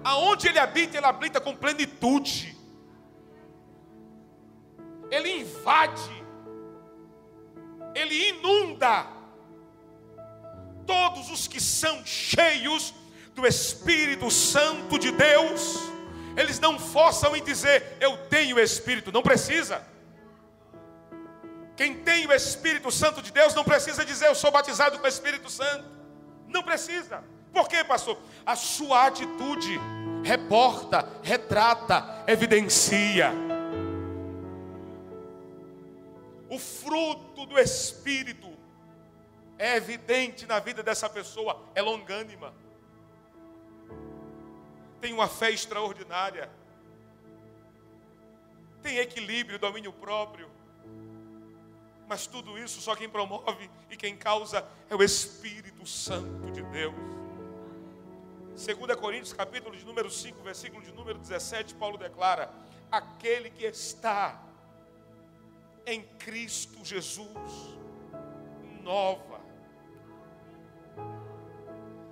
Aonde 0.05 0.49
ele 0.49 0.59
habita, 0.59 0.97
ele 0.97 1.07
habita 1.07 1.41
com 1.41 1.55
plenitude. 1.57 2.57
Ele 5.11 5.41
invade. 5.41 6.25
Ele 7.95 8.31
inunda 8.31 9.07
todos 10.87 11.31
os 11.31 11.47
que 11.47 11.61
são 11.61 12.05
cheios 12.05 12.95
do 13.35 13.47
Espírito 13.47 14.31
Santo 14.31 14.99
de 14.99 15.11
Deus. 15.13 15.79
Eles 16.37 16.59
não 16.59 16.79
forçam 16.79 17.37
em 17.37 17.43
dizer 17.43 17.97
eu 18.01 18.17
tenho 18.29 18.57
o 18.57 18.61
Espírito, 18.61 19.13
não 19.13 19.23
precisa. 19.23 19.87
Quem 21.77 22.03
tem 22.03 22.27
o 22.27 22.33
Espírito 22.33 22.91
Santo 22.91 23.23
de 23.23 23.33
Deus 23.33 23.55
não 23.55 23.65
precisa 23.65 24.05
dizer 24.05 24.27
eu 24.29 24.35
sou 24.35 24.51
batizado 24.51 24.99
com 24.99 25.05
o 25.05 25.09
Espírito 25.09 25.51
Santo. 25.51 25.85
Não 26.49 26.63
precisa. 26.63 27.23
Por 27.53 27.69
quê, 27.69 27.85
pastor? 27.85 28.19
A 28.47 28.57
sua 28.57 29.07
atitude 29.07 29.79
reporta, 30.25 31.09
retrata, 31.23 32.25
evidencia. 32.27 33.33
O 36.49 36.59
fruto 36.59 37.47
do 37.47 37.59
Espírito 37.59 38.51
é 39.59 39.77
evidente 39.77 40.47
na 40.47 40.59
vida 40.59 40.83
dessa 40.83 41.09
pessoa, 41.09 41.63
é 41.75 41.83
longânima, 41.83 42.53
tem 45.01 45.13
uma 45.13 45.29
fé 45.29 45.51
extraordinária, 45.51 46.51
tem 48.83 48.99
equilíbrio, 48.99 49.59
domínio 49.59 49.93
próprio. 49.93 50.51
Mas 52.09 52.27
tudo 52.27 52.59
isso 52.59 52.81
só 52.81 52.95
quem 52.95 53.09
promove 53.09 53.71
e 53.91 53.97
quem 53.97 54.17
causa 54.17 54.67
é 54.91 54.95
o 54.95 55.03
Espírito 55.03 55.87
Santo 55.87 56.51
de 56.51 56.63
Deus. 56.63 57.22
2 58.55 58.97
Coríntios, 58.97 59.33
capítulo 59.33 59.75
de 59.75 59.85
número 59.85 60.11
5, 60.11 60.43
versículo 60.43 60.83
de 60.83 60.93
número 60.93 61.19
17, 61.19 61.75
Paulo 61.75 61.97
declara: 61.97 62.53
Aquele 62.91 63.51
que 63.51 63.65
está 63.65 64.43
em 65.87 66.03
Cristo 66.19 66.85
Jesus, 66.85 67.79
nova. 68.83 69.41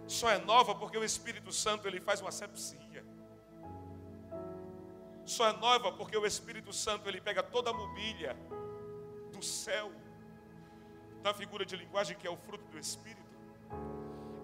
Só 0.07 0.31
é 0.31 0.39
nova 0.39 0.75
porque 0.75 0.97
o 0.97 1.05
Espírito 1.05 1.53
Santo 1.53 1.87
ele 1.87 2.01
faz 2.01 2.21
uma 2.21 2.33
sepsia. 2.33 3.05
Só 5.25 5.47
é 5.47 5.53
nova 5.53 5.93
porque 5.93 6.17
o 6.17 6.27
Espírito 6.27 6.73
Santo 6.73 7.09
ele 7.09 7.21
pega 7.21 7.43
toda 7.43 7.71
a 7.71 7.73
mobília 7.73 8.37
do 9.31 9.43
céu, 9.43 9.93
da 11.23 11.33
figura 11.35 11.65
de 11.65 11.77
linguagem 11.77 12.17
que 12.17 12.27
é 12.27 12.31
o 12.31 12.37
fruto 12.37 12.65
do 12.65 12.79
Espírito, 12.79 13.21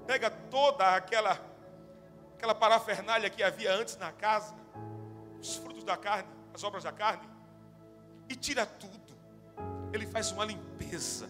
pega 0.06 0.30
toda 0.30 0.94
aquela 0.94 1.55
aquela 2.36 2.54
parafernália 2.54 3.30
que 3.30 3.42
havia 3.42 3.74
antes 3.74 3.96
na 3.96 4.12
casa, 4.12 4.54
os 5.40 5.56
frutos 5.56 5.82
da 5.82 5.96
carne, 5.96 6.28
as 6.54 6.62
obras 6.62 6.84
da 6.84 6.92
carne, 6.92 7.26
e 8.28 8.36
tira 8.36 8.66
tudo. 8.66 9.16
Ele 9.92 10.06
faz 10.06 10.30
uma 10.30 10.44
limpeza, 10.44 11.28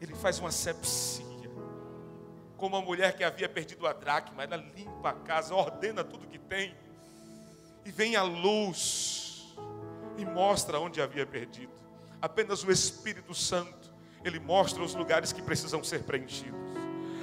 ele 0.00 0.14
faz 0.14 0.38
uma 0.38 0.52
sepsia, 0.52 1.24
como 2.58 2.76
uma 2.76 2.84
mulher 2.84 3.16
que 3.16 3.24
havia 3.24 3.48
perdido 3.48 3.86
a 3.86 3.94
dracma, 3.94 4.42
ela 4.42 4.56
limpa 4.56 5.10
a 5.10 5.14
casa, 5.14 5.54
ordena 5.54 6.04
tudo 6.04 6.26
que 6.26 6.38
tem, 6.38 6.76
e 7.86 7.90
vem 7.90 8.16
a 8.16 8.22
luz 8.22 9.56
e 10.18 10.24
mostra 10.26 10.78
onde 10.78 11.00
havia 11.00 11.26
perdido. 11.26 11.72
Apenas 12.20 12.62
o 12.62 12.70
Espírito 12.70 13.34
Santo, 13.34 13.94
ele 14.22 14.38
mostra 14.38 14.82
os 14.82 14.94
lugares 14.94 15.32
que 15.32 15.40
precisam 15.40 15.82
ser 15.82 16.02
preenchidos. 16.02 16.69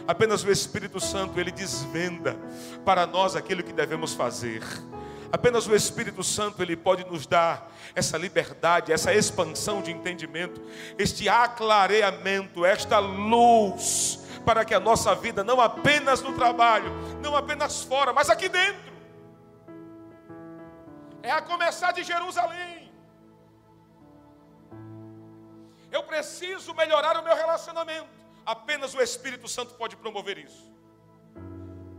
Apenas 0.08 0.44
o 0.44 0.52
Espírito 0.52 1.00
Santo, 1.00 1.40
ele 1.40 1.52
desvenda 1.52 2.38
para 2.86 3.06
nós 3.06 3.36
aquilo 3.36 3.62
que 3.62 3.74
devemos 3.74 4.14
fazer. 4.14 4.64
Apenas 5.32 5.68
o 5.68 5.76
Espírito 5.76 6.24
Santo 6.24 6.62
ele 6.62 6.78
pode 6.78 7.04
nos 7.06 7.28
dar 7.28 7.70
essa 7.94 8.18
liberdade, 8.18 8.94
essa 8.94 9.14
expansão 9.14 9.82
de 9.82 9.92
entendimento, 9.92 10.62
este 10.98 11.28
aclareamento, 11.28 12.66
esta 12.66 13.00
luz 13.00 14.26
para 14.46 14.64
que 14.64 14.74
a 14.74 14.80
nossa 14.80 15.14
vida 15.14 15.44
não 15.44 15.60
apenas 15.60 16.22
no 16.22 16.34
trabalho, 16.34 16.90
não 17.22 17.36
apenas 17.36 17.84
fora, 17.84 18.14
mas 18.14 18.30
aqui 18.30 18.48
dentro. 18.48 18.94
É 21.22 21.30
a 21.30 21.42
começar 21.42 21.92
de 21.92 22.04
Jerusalém. 22.04 22.90
Eu 25.92 26.04
preciso 26.04 26.74
melhorar 26.74 27.20
o 27.20 27.24
meu 27.24 27.36
relacionamento. 27.36 28.27
Apenas 28.56 28.94
o 28.96 29.02
Espírito 29.02 29.46
Santo 29.50 29.74
pode 29.74 29.98
promover 29.98 30.38
isso. 30.38 30.72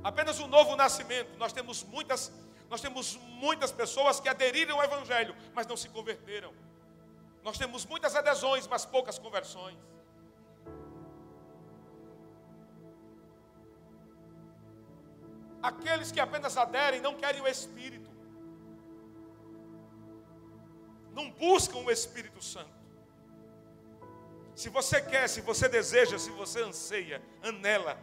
Apenas 0.02 0.40
o 0.40 0.46
novo 0.46 0.74
nascimento. 0.76 1.36
Nós 1.36 1.52
temos 1.52 1.82
muitas 1.84 2.32
nós 2.70 2.82
temos 2.82 3.16
muitas 3.42 3.70
pessoas 3.72 4.20
que 4.20 4.28
aderiram 4.28 4.76
ao 4.76 4.84
Evangelho, 4.84 5.34
mas 5.54 5.66
não 5.66 5.76
se 5.76 5.88
converteram. 5.88 6.52
Nós 7.42 7.56
temos 7.56 7.86
muitas 7.86 8.14
adesões, 8.14 8.66
mas 8.66 8.84
poucas 8.84 9.18
conversões. 9.18 9.78
Aqueles 15.62 16.12
que 16.12 16.20
apenas 16.20 16.58
aderem 16.58 17.00
não 17.00 17.14
querem 17.14 17.40
o 17.40 17.48
Espírito, 17.48 18.10
não 21.12 21.30
buscam 21.30 21.78
o 21.78 21.90
Espírito 21.90 22.42
Santo. 22.42 22.77
Se 24.58 24.68
você 24.68 25.00
quer, 25.00 25.28
se 25.28 25.40
você 25.40 25.68
deseja, 25.68 26.18
se 26.18 26.30
você 26.30 26.60
anseia, 26.60 27.22
anela, 27.44 27.96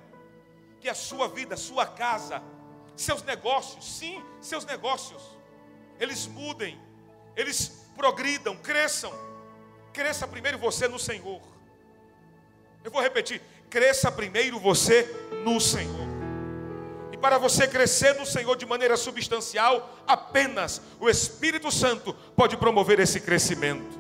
que 0.80 0.88
a 0.88 0.94
sua 0.94 1.28
vida, 1.28 1.58
sua 1.58 1.86
casa, 1.86 2.42
seus 2.96 3.22
negócios, 3.24 3.98
sim, 3.98 4.24
seus 4.40 4.64
negócios, 4.64 5.22
eles 6.00 6.26
mudem, 6.26 6.80
eles 7.36 7.86
progridam, 7.98 8.56
cresçam. 8.56 9.12
Cresça 9.92 10.26
primeiro 10.26 10.58
você 10.58 10.88
no 10.88 10.98
Senhor. 10.98 11.42
Eu 12.86 12.90
vou 12.90 13.02
repetir: 13.02 13.42
cresça 13.70 14.10
primeiro 14.10 14.58
você 14.58 15.04
no 15.44 15.60
Senhor. 15.60 16.08
E 17.12 17.18
para 17.18 17.38
você 17.38 17.68
crescer 17.68 18.14
no 18.14 18.26
Senhor 18.26 18.56
de 18.56 18.66
maneira 18.66 18.96
substancial, 18.96 19.94
apenas 20.08 20.82
o 21.02 21.10
Espírito 21.10 21.70
Santo 21.70 22.14
pode 22.34 22.56
promover 22.56 23.02
esse 23.02 23.20
crescimento. 23.20 23.95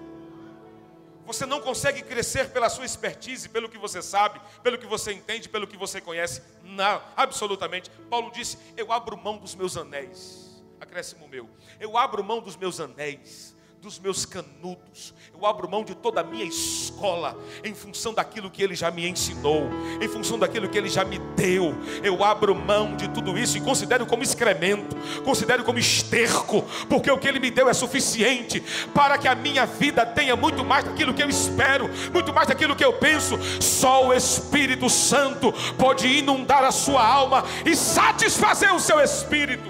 Você 1.25 1.45
não 1.45 1.59
consegue 1.59 2.01
crescer 2.03 2.51
pela 2.51 2.69
sua 2.69 2.85
expertise, 2.85 3.49
pelo 3.49 3.67
que 3.67 3.77
você 3.77 4.01
sabe, 4.01 4.39
pelo 4.61 4.77
que 4.77 4.85
você 4.85 5.11
entende, 5.11 5.49
pelo 5.49 5.65
que 5.65 5.77
você 5.77 5.99
conhece. 5.99 6.41
Não, 6.63 7.01
absolutamente. 7.15 7.89
Paulo 8.09 8.31
disse: 8.31 8.57
Eu 8.77 8.91
abro 8.91 9.17
mão 9.17 9.37
dos 9.37 9.55
meus 9.55 9.75
anéis. 9.75 10.63
Acréscimo 10.79 11.27
meu. 11.27 11.49
Eu 11.79 11.97
abro 11.97 12.23
mão 12.23 12.41
dos 12.41 12.55
meus 12.55 12.79
anéis 12.79 13.54
dos 13.85 13.99
meus 13.99 14.25
canudos, 14.25 15.13
eu 15.31 15.45
abro 15.45 15.69
mão 15.69 15.83
de 15.83 15.93
toda 15.93 16.21
a 16.21 16.23
minha 16.23 16.43
escola, 16.43 17.37
em 17.63 17.75
função 17.75 18.15
daquilo 18.15 18.49
que 18.49 18.63
Ele 18.63 18.73
já 18.73 18.89
me 18.89 19.07
ensinou, 19.07 19.69
em 20.01 20.07
função 20.07 20.39
daquilo 20.39 20.67
que 20.67 20.75
Ele 20.75 20.89
já 20.89 21.05
me 21.05 21.19
deu, 21.19 21.71
eu 22.03 22.23
abro 22.23 22.55
mão 22.55 22.95
de 22.95 23.07
tudo 23.09 23.37
isso 23.37 23.59
e 23.59 23.61
considero 23.61 24.07
como 24.07 24.23
excremento, 24.23 24.95
considero 25.23 25.63
como 25.63 25.77
esterco, 25.77 26.63
porque 26.89 27.11
o 27.11 27.17
que 27.19 27.27
Ele 27.27 27.39
me 27.39 27.51
deu 27.51 27.69
é 27.69 27.75
suficiente 27.75 28.59
para 28.91 29.19
que 29.19 29.27
a 29.27 29.35
minha 29.35 29.67
vida 29.67 30.03
tenha 30.03 30.35
muito 30.35 30.65
mais 30.65 30.83
daquilo 30.83 31.13
que 31.13 31.21
eu 31.21 31.29
espero, 31.29 31.87
muito 32.11 32.33
mais 32.33 32.47
daquilo 32.47 32.75
que 32.75 32.83
eu 32.83 32.93
penso. 32.93 33.37
Só 33.61 34.07
o 34.07 34.13
Espírito 34.13 34.89
Santo 34.89 35.53
pode 35.77 36.07
inundar 36.07 36.63
a 36.63 36.71
sua 36.71 37.05
alma 37.05 37.43
e 37.63 37.75
satisfazer 37.75 38.73
o 38.73 38.79
seu 38.79 38.99
espírito. 38.99 39.69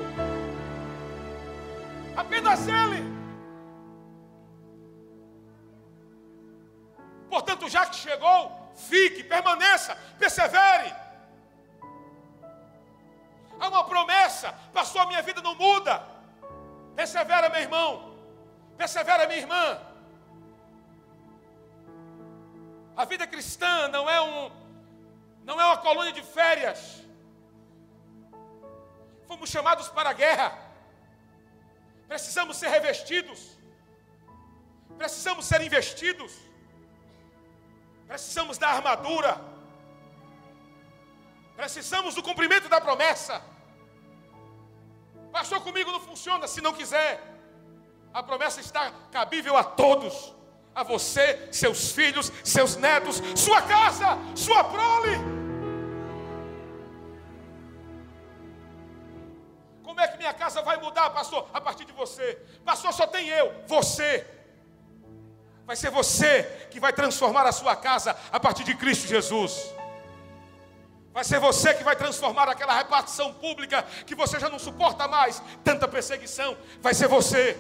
Apenas 2.15 2.65
Ele. 2.69 3.14
Portanto, 7.35 7.67
já 7.67 7.85
que 7.85 7.97
chegou, 7.97 8.39
fique, 8.89 9.21
permaneça, 9.21 9.93
persevere. 10.17 10.89
Há 13.59 13.67
uma 13.67 13.83
promessa, 13.83 14.53
pastor, 14.71 15.01
a 15.01 15.07
minha 15.07 15.21
vida 15.21 15.41
não 15.41 15.53
muda. 15.53 16.01
Persevera, 16.95 17.49
meu 17.49 17.59
irmão. 17.59 17.89
Persevera, 18.77 19.27
minha 19.27 19.39
irmã. 19.39 19.81
A 22.95 23.03
vida 23.03 23.27
cristã 23.27 23.89
não 23.89 24.09
é 24.09 24.21
um 24.21 24.49
não 25.43 25.59
é 25.59 25.65
uma 25.65 25.77
colônia 25.79 26.13
de 26.13 26.23
férias. 26.23 27.03
Fomos 29.27 29.49
chamados 29.49 29.89
para 29.89 30.11
a 30.11 30.13
guerra. 30.13 30.57
Precisamos 32.07 32.55
ser 32.55 32.69
revestidos. 32.69 33.57
Precisamos 34.97 35.45
ser 35.45 35.59
investidos. 35.61 36.44
Precisamos 38.07 38.57
da 38.57 38.69
armadura. 38.69 39.39
Precisamos 41.55 42.13
do 42.15 42.23
cumprimento 42.23 42.67
da 42.69 42.79
promessa. 42.79 43.41
Pastor, 45.31 45.61
comigo 45.61 45.91
não 45.91 45.99
funciona 45.99 46.47
se 46.47 46.61
não 46.61 46.73
quiser. 46.73 47.21
A 48.13 48.21
promessa 48.23 48.61
está 48.61 48.91
cabível 49.11 49.57
a 49.57 49.63
todos. 49.63 50.33
A 50.73 50.83
você, 50.83 51.47
seus 51.51 51.91
filhos, 51.91 52.31
seus 52.43 52.75
netos, 52.75 53.21
sua 53.35 53.61
casa, 53.61 54.17
sua 54.35 54.63
prole. 54.65 55.15
Como 59.83 60.01
é 60.01 60.07
que 60.07 60.17
minha 60.17 60.33
casa 60.33 60.61
vai 60.61 60.77
mudar, 60.77 61.09
pastor? 61.11 61.47
A 61.53 61.61
partir 61.61 61.85
de 61.85 61.93
você. 61.93 62.35
Pastor, 62.65 62.91
só 62.91 63.07
tem 63.07 63.29
eu, 63.29 63.53
você. 63.65 64.27
Vai 65.65 65.75
ser 65.75 65.89
você 65.89 66.43
que 66.69 66.79
vai 66.79 66.93
transformar 66.93 67.45
a 67.47 67.51
sua 67.51 67.75
casa 67.75 68.15
a 68.31 68.39
partir 68.39 68.63
de 68.63 68.75
Cristo 68.75 69.07
Jesus. 69.07 69.73
Vai 71.11 71.23
ser 71.23 71.39
você 71.39 71.73
que 71.73 71.83
vai 71.83 71.95
transformar 71.95 72.49
aquela 72.49 72.75
repartição 72.75 73.33
pública 73.33 73.83
que 74.05 74.13
você 74.13 74.39
já 74.39 74.49
não 74.49 74.59
suporta 74.59 75.07
mais, 75.07 75.41
tanta 75.63 75.87
perseguição. 75.87 76.57
Vai 76.81 76.93
ser 76.93 77.07
você. 77.07 77.57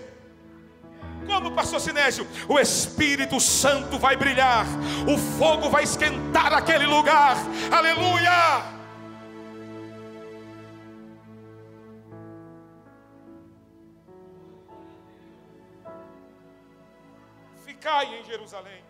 Como, 1.25 1.51
pastor 1.53 1.79
Sinésio? 1.79 2.27
O 2.47 2.59
Espírito 2.59 3.39
Santo 3.39 3.97
vai 3.97 4.15
brilhar, 4.15 4.65
o 5.07 5.17
fogo 5.39 5.69
vai 5.69 5.83
esquentar 5.83 6.53
aquele 6.53 6.85
lugar. 6.85 7.37
Aleluia! 7.71 8.74
Ficai 17.85 18.19
em 18.19 18.23
Jerusalém. 18.23 18.83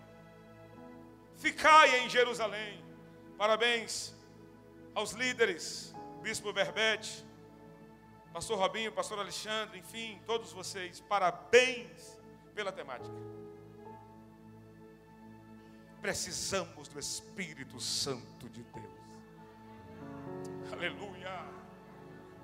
Ficai 1.36 2.00
em 2.00 2.10
Jerusalém. 2.10 2.82
Parabéns 3.38 4.16
aos 4.94 5.12
líderes, 5.12 5.94
Bispo 6.22 6.54
Berbete, 6.54 7.26
Pastor 8.32 8.58
Robinho, 8.58 8.94
Pastor 8.94 9.20
Alexandre, 9.20 9.80
enfim, 9.80 10.22
todos 10.26 10.54
vocês. 10.54 11.02
Parabéns 11.02 12.18
pela 12.54 12.72
temática. 12.72 13.14
Precisamos 16.02 16.88
do 16.88 16.98
Espírito 16.98 17.78
Santo 17.82 18.48
de 18.48 18.64
Deus. 18.64 20.72
Aleluia. 20.72 21.44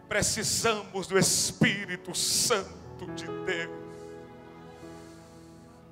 Precisamos 0.09 1.07
do 1.07 1.17
Espírito 1.17 2.13
Santo 2.13 3.05
de 3.15 3.25
Deus 3.45 3.90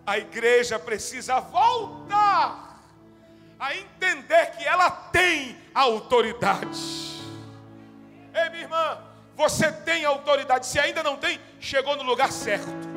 a 0.10 0.18
igreja 0.18 0.80
precisa 0.80 1.40
voltar 1.40 2.82
a 3.60 3.76
entender 3.76 4.48
que 4.58 4.66
ela 4.66 4.90
tem 4.90 5.56
autoridade. 5.72 7.22
Ei, 8.34 8.50
minha 8.50 8.64
irmã, 8.64 8.98
você 9.36 9.72
tem 9.72 10.06
autoridade. 10.06 10.66
Se 10.66 10.80
ainda 10.80 11.04
não 11.04 11.16
tem, 11.16 11.40
chegou 11.60 11.96
no 11.96 12.02
lugar 12.02 12.32
certo. 12.32 12.90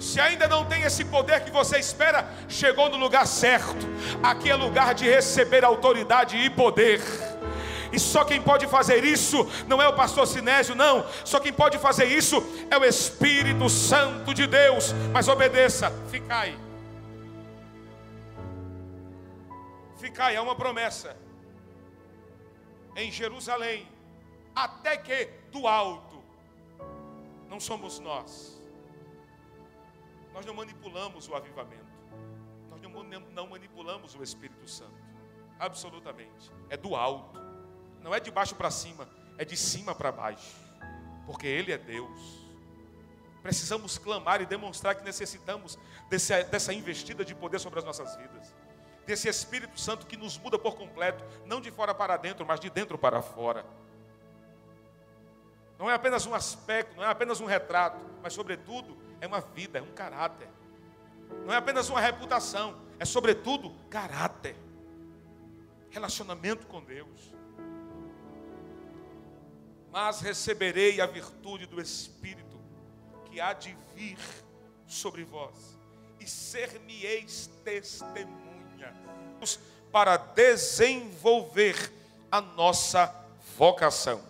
Se 0.00 0.20
ainda 0.20 0.48
não 0.48 0.64
tem 0.64 0.82
esse 0.82 1.04
poder 1.04 1.44
que 1.44 1.52
você 1.52 1.78
espera, 1.78 2.28
chegou 2.48 2.88
no 2.88 2.96
lugar 2.96 3.24
certo. 3.24 3.86
Aqui 4.24 4.50
é 4.50 4.56
lugar 4.56 4.92
de 4.92 5.08
receber 5.08 5.64
autoridade 5.64 6.36
e 6.36 6.50
poder. 6.50 7.00
E 7.92 7.98
só 7.98 8.24
quem 8.24 8.40
pode 8.40 8.66
fazer 8.66 9.04
isso 9.04 9.48
não 9.66 9.80
é 9.80 9.88
o 9.88 9.94
pastor 9.94 10.26
Sinésio, 10.26 10.74
não. 10.74 11.06
Só 11.24 11.38
quem 11.40 11.52
pode 11.52 11.78
fazer 11.78 12.06
isso 12.06 12.42
é 12.70 12.76
o 12.78 12.84
Espírito 12.84 13.68
Santo 13.68 14.34
de 14.34 14.46
Deus. 14.46 14.92
Mas 15.12 15.28
obedeça, 15.28 15.90
ficai. 16.10 16.58
Ficai, 19.98 20.36
é 20.36 20.40
uma 20.40 20.54
promessa. 20.54 21.16
em 22.96 23.12
Jerusalém, 23.12 23.86
até 24.54 24.96
que 24.96 25.26
do 25.52 25.66
alto, 25.66 26.24
não 27.46 27.60
somos 27.60 28.00
nós. 28.00 28.58
Nós 30.32 30.46
não 30.46 30.54
manipulamos 30.54 31.28
o 31.28 31.34
avivamento, 31.34 31.84
nós 32.70 32.80
não 33.32 33.46
manipulamos 33.46 34.14
o 34.14 34.22
Espírito 34.22 34.66
Santo, 34.68 34.96
absolutamente. 35.58 36.50
É 36.70 36.76
do 36.76 36.96
alto, 36.96 37.38
não 38.06 38.14
é 38.14 38.20
de 38.20 38.30
baixo 38.30 38.54
para 38.54 38.70
cima, 38.70 39.08
é 39.36 39.44
de 39.44 39.56
cima 39.56 39.92
para 39.92 40.12
baixo, 40.12 40.54
porque 41.26 41.44
Ele 41.44 41.72
é 41.72 41.76
Deus. 41.76 42.46
Precisamos 43.42 43.98
clamar 43.98 44.40
e 44.40 44.46
demonstrar 44.46 44.94
que 44.94 45.02
necessitamos 45.02 45.76
desse, 46.08 46.44
dessa 46.44 46.72
investida 46.72 47.24
de 47.24 47.34
poder 47.34 47.58
sobre 47.58 47.80
as 47.80 47.84
nossas 47.84 48.14
vidas. 48.14 48.54
Desse 49.04 49.28
Espírito 49.28 49.80
Santo 49.80 50.06
que 50.06 50.16
nos 50.16 50.38
muda 50.38 50.56
por 50.56 50.76
completo, 50.76 51.24
não 51.46 51.60
de 51.60 51.72
fora 51.72 51.92
para 51.92 52.16
dentro, 52.16 52.46
mas 52.46 52.60
de 52.60 52.70
dentro 52.70 52.96
para 52.96 53.20
fora. 53.20 53.66
Não 55.76 55.90
é 55.90 55.94
apenas 55.94 56.26
um 56.26 56.34
aspecto, 56.34 56.94
não 56.96 57.02
é 57.02 57.08
apenas 57.08 57.40
um 57.40 57.46
retrato, 57.46 57.98
mas, 58.22 58.32
sobretudo, 58.32 58.96
é 59.20 59.26
uma 59.26 59.40
vida, 59.40 59.80
é 59.80 59.82
um 59.82 59.92
caráter. 59.92 60.48
Não 61.44 61.52
é 61.52 61.56
apenas 61.56 61.90
uma 61.90 62.00
reputação, 62.00 62.80
é, 63.00 63.04
sobretudo, 63.04 63.74
caráter. 63.90 64.54
Relacionamento 65.90 66.68
com 66.68 66.80
Deus. 66.80 67.35
Mas 69.90 70.20
receberei 70.20 71.00
a 71.00 71.06
virtude 71.06 71.66
do 71.66 71.80
Espírito 71.80 72.60
que 73.24 73.40
há 73.40 73.52
de 73.52 73.76
vir 73.94 74.18
sobre 74.86 75.24
vós, 75.24 75.78
e 76.20 76.26
ser-me-eis 76.26 77.50
testemunhas 77.64 78.94
para 79.90 80.16
desenvolver 80.16 81.92
a 82.30 82.40
nossa 82.40 83.12
vocação. 83.56 84.22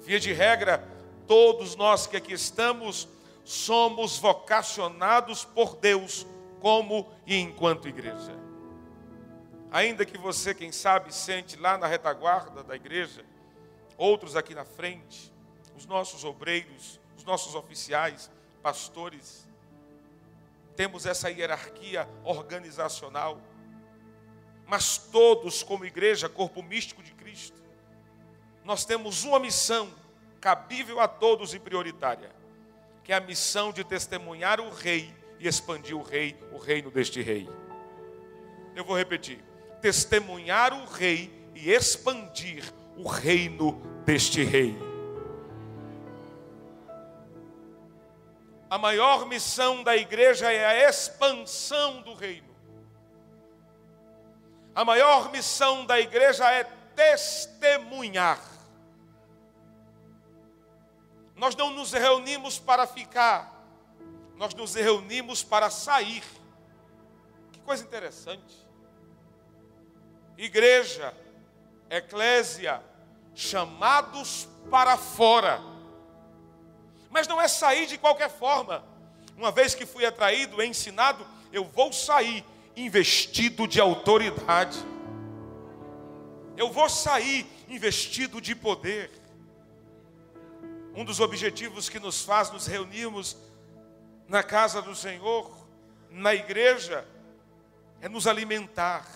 Via 0.00 0.18
de 0.18 0.32
regra, 0.32 0.86
todos 1.26 1.76
nós 1.76 2.06
que 2.06 2.16
aqui 2.16 2.32
estamos 2.32 3.08
somos 3.44 4.18
vocacionados 4.18 5.44
por 5.44 5.76
Deus 5.76 6.26
como 6.60 7.10
e 7.26 7.36
enquanto 7.36 7.88
igreja. 7.88 8.36
Ainda 9.70 10.04
que 10.04 10.18
você, 10.18 10.54
quem 10.54 10.72
sabe, 10.72 11.14
sente 11.14 11.56
lá 11.56 11.78
na 11.78 11.86
retaguarda 11.86 12.62
da 12.62 12.74
igreja, 12.74 13.24
outros 13.98 14.36
aqui 14.36 14.54
na 14.54 14.64
frente, 14.64 15.32
os 15.76 15.84
nossos 15.84 16.24
obreiros, 16.24 16.98
os 17.16 17.24
nossos 17.24 17.54
oficiais, 17.54 18.30
pastores, 18.62 19.46
temos 20.76 21.04
essa 21.04 21.28
hierarquia 21.28 22.08
organizacional, 22.22 23.40
mas 24.64 24.96
todos, 24.96 25.62
como 25.62 25.84
igreja, 25.84 26.28
corpo 26.28 26.62
místico 26.62 27.02
de 27.02 27.12
Cristo, 27.12 27.60
nós 28.64 28.84
temos 28.84 29.24
uma 29.24 29.40
missão 29.40 29.92
cabível 30.40 31.00
a 31.00 31.08
todos 31.08 31.52
e 31.52 31.58
prioritária, 31.58 32.30
que 33.02 33.12
é 33.12 33.16
a 33.16 33.20
missão 33.20 33.72
de 33.72 33.82
testemunhar 33.82 34.60
o 34.60 34.70
rei 34.70 35.12
e 35.40 35.48
expandir 35.48 35.96
o 35.96 36.02
rei, 36.02 36.36
o 36.52 36.58
reino 36.58 36.90
deste 36.90 37.20
rei. 37.22 37.48
Eu 38.76 38.84
vou 38.84 38.96
repetir: 38.96 39.42
testemunhar 39.80 40.72
o 40.72 40.84
rei 40.84 41.50
e 41.54 41.70
expandir 41.70 42.72
o 42.98 43.06
reino 43.06 43.80
deste 44.04 44.42
rei. 44.42 44.76
A 48.68 48.76
maior 48.76 49.26
missão 49.26 49.82
da 49.82 49.96
igreja 49.96 50.52
é 50.52 50.66
a 50.66 50.90
expansão 50.90 52.02
do 52.02 52.12
reino. 52.12 52.48
A 54.74 54.84
maior 54.84 55.30
missão 55.30 55.86
da 55.86 55.98
igreja 55.98 56.50
é 56.50 56.64
testemunhar. 56.94 58.42
Nós 61.34 61.54
não 61.54 61.70
nos 61.70 61.92
reunimos 61.92 62.58
para 62.58 62.86
ficar, 62.86 63.64
nós 64.36 64.54
nos 64.54 64.74
reunimos 64.74 65.42
para 65.42 65.70
sair. 65.70 66.24
Que 67.52 67.60
coisa 67.60 67.84
interessante. 67.84 68.66
Igreja, 70.36 71.14
eclésia, 71.90 72.82
chamados 73.34 74.48
para 74.70 74.96
fora 74.96 75.78
mas 77.10 77.26
não 77.26 77.40
é 77.40 77.48
sair 77.48 77.86
de 77.86 77.98
qualquer 77.98 78.30
forma. 78.30 78.84
Uma 79.36 79.50
vez 79.50 79.74
que 79.74 79.86
fui 79.86 80.04
atraído, 80.04 80.62
ensinado, 80.62 81.26
eu 81.52 81.64
vou 81.64 81.92
sair 81.92 82.44
investido 82.76 83.66
de 83.66 83.80
autoridade. 83.80 84.78
Eu 86.56 86.70
vou 86.70 86.88
sair 86.88 87.46
investido 87.68 88.40
de 88.40 88.54
poder. 88.54 89.10
Um 90.94 91.04
dos 91.04 91.20
objetivos 91.20 91.88
que 91.88 92.00
nos 92.00 92.22
faz 92.22 92.50
nos 92.50 92.66
reunirmos 92.66 93.36
na 94.26 94.42
casa 94.42 94.82
do 94.82 94.94
Senhor, 94.94 95.50
na 96.10 96.34
igreja, 96.34 97.06
é 98.00 98.08
nos 98.08 98.26
alimentar, 98.26 99.06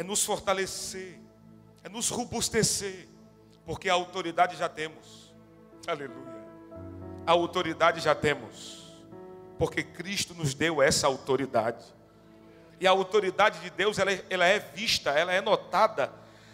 é 0.00 0.02
nos 0.02 0.24
fortalecer, 0.24 1.20
é 1.84 1.88
nos 1.90 2.08
robustecer, 2.08 3.06
porque 3.66 3.86
a 3.86 3.92
autoridade 3.92 4.56
já 4.56 4.66
temos. 4.66 5.30
Aleluia. 5.86 6.42
A 7.26 7.32
autoridade 7.32 8.00
já 8.00 8.14
temos, 8.14 8.96
porque 9.58 9.82
Cristo 9.82 10.32
nos 10.32 10.54
deu 10.54 10.80
essa 10.80 11.06
autoridade. 11.06 11.84
E 12.80 12.86
a 12.86 12.90
autoridade 12.90 13.60
de 13.60 13.68
Deus, 13.68 13.98
ela 13.98 14.10
é, 14.10 14.24
ela 14.30 14.46
é 14.46 14.58
vista, 14.58 15.10
ela 15.10 15.34
é 15.34 15.42
notada 15.42 16.10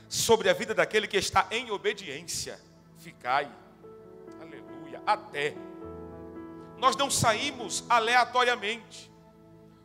sobre 0.09 0.51
a 0.51 0.53
vida 0.53 0.75
daquele 0.75 1.07
que 1.07 1.17
está 1.17 1.47
em 1.53 1.71
obediência. 1.71 2.59
Ficai, 2.99 3.49
aleluia, 4.41 5.01
até. 5.07 5.55
Nós 6.79 6.97
não 6.97 7.09
saímos 7.09 7.85
aleatoriamente, 7.89 9.09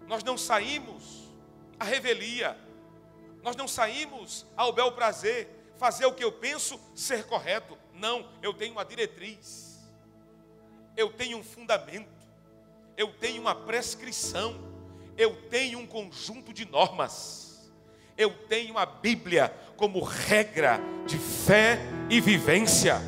nós 0.08 0.24
não 0.24 0.36
saímos 0.36 1.30
à 1.80 1.84
revelia, 1.84 2.58
nós 3.44 3.56
não 3.56 3.68
saímos 3.68 4.46
ao 4.56 4.72
bel 4.72 4.92
prazer, 4.92 5.50
fazer 5.78 6.06
o 6.06 6.14
que 6.14 6.24
eu 6.24 6.32
penso 6.32 6.80
ser 6.96 7.26
correto. 7.26 7.78
Não, 7.94 8.30
eu 8.42 8.54
tenho 8.54 8.74
uma 8.74 8.86
diretriz, 8.86 9.80
eu 10.96 11.12
tenho 11.12 11.38
um 11.38 11.44
fundamento, 11.44 12.10
eu 12.96 13.12
tenho 13.14 13.42
uma 13.42 13.56
prescrição, 13.56 14.56
eu 15.18 15.50
tenho 15.50 15.80
um 15.80 15.88
conjunto 15.88 16.54
de 16.54 16.66
normas, 16.66 17.72
eu 18.16 18.32
tenho 18.48 18.78
a 18.78 18.86
Bíblia 18.86 19.50
como 19.76 20.04
regra 20.04 20.80
de 21.08 21.18
fé 21.18 21.80
e 22.10 22.22
vivência. 22.22 23.02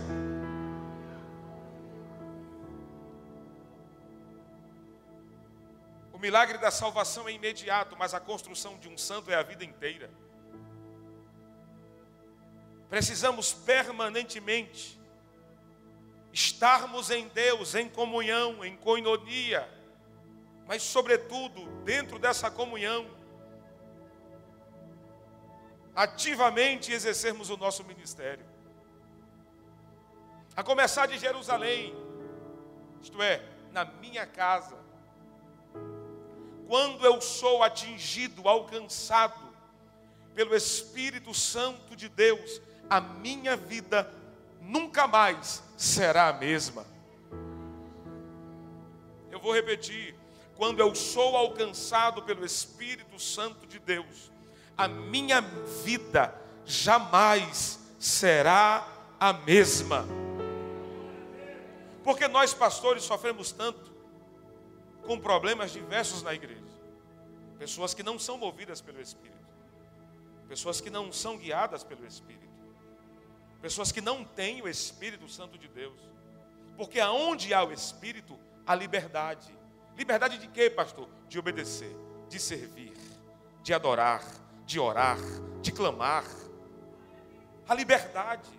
O 6.12 6.18
milagre 6.18 6.58
da 6.58 6.72
salvação 6.72 7.30
é 7.30 7.34
imediato, 7.34 7.96
mas 7.96 8.16
a 8.16 8.20
construção 8.20 8.80
de 8.80 8.88
um 8.88 8.98
santo 8.98 9.30
é 9.30 9.36
a 9.36 9.44
vida 9.44 9.64
inteira. 9.64 10.10
Precisamos 12.94 13.52
permanentemente 13.52 15.02
estarmos 16.32 17.10
em 17.10 17.28
Deus, 17.28 17.74
em 17.74 17.90
comunhão, 17.90 18.64
em 18.64 18.78
coinonia, 18.78 19.68
mas, 20.68 20.84
sobretudo, 20.84 21.66
dentro 21.84 22.20
dessa 22.20 22.52
comunhão, 22.52 23.10
ativamente 25.96 26.92
exercermos 26.92 27.50
o 27.50 27.58
nosso 27.58 27.84
ministério. 27.84 28.46
A 30.56 30.62
começar 30.62 31.08
de 31.08 31.18
Jerusalém, 31.18 31.96
isto 33.02 33.20
é, 33.24 33.44
na 33.72 33.86
minha 33.86 34.28
casa. 34.28 34.78
Quando 36.68 37.04
eu 37.04 37.20
sou 37.20 37.64
atingido, 37.64 38.48
alcançado 38.48 39.52
pelo 40.36 40.56
Espírito 40.56 41.34
Santo 41.34 41.96
de 41.96 42.08
Deus, 42.08 42.62
a 42.94 43.02
minha 43.02 43.58
vida 43.58 44.08
nunca 44.62 45.08
mais 45.08 45.64
será 45.76 46.28
a 46.28 46.34
mesma. 46.34 46.86
Eu 49.32 49.40
vou 49.40 49.52
repetir: 49.52 50.16
quando 50.56 50.80
eu 50.80 50.94
sou 50.94 51.36
alcançado 51.36 52.22
pelo 52.22 52.46
Espírito 52.46 53.20
Santo 53.20 53.66
de 53.66 53.80
Deus, 53.80 54.32
a 54.78 54.88
minha 54.88 55.42
vida 55.84 56.40
jamais 56.66 57.80
será 57.98 58.88
a 59.20 59.34
mesma. 59.34 60.06
Porque 62.04 62.28
nós, 62.28 62.54
pastores, 62.54 63.04
sofremos 63.04 63.52
tanto 63.52 63.92
com 65.02 65.20
problemas 65.20 65.72
diversos 65.72 66.22
na 66.22 66.32
igreja. 66.32 66.62
Pessoas 67.58 67.96
que 67.96 68.04
não 68.04 68.20
são 68.20 68.38
movidas 68.38 68.82
pelo 68.82 69.02
Espírito, 69.02 69.48
pessoas 70.48 70.80
que 70.80 70.92
não 70.92 71.12
são 71.12 71.38
guiadas 71.38 71.84
pelo 71.84 72.06
Espírito. 72.06 72.53
Pessoas 73.64 73.94
que 73.94 74.02
não 74.02 74.26
têm 74.26 74.62
o 74.62 74.68
Espírito 74.68 75.30
Santo 75.30 75.58
de 75.58 75.70
Deus. 75.70 75.98
Porque 76.76 77.00
aonde 77.00 77.54
há 77.54 77.64
o 77.64 77.72
Espírito, 77.72 78.38
há 78.68 78.76
liberdade. 78.76 79.58
Liberdade 79.96 80.38
de 80.38 80.50
quê, 80.50 80.70
pastor? 80.70 81.08
De 81.30 81.40
obedecer, 81.40 81.96
de 82.28 82.42
servir, 82.42 82.92
de 83.62 83.74
adorar, 83.74 84.22
de 84.66 84.82
orar, 84.82 85.18
de 85.62 85.72
clamar. 85.72 86.26
a 87.66 87.74
liberdade. 87.74 88.50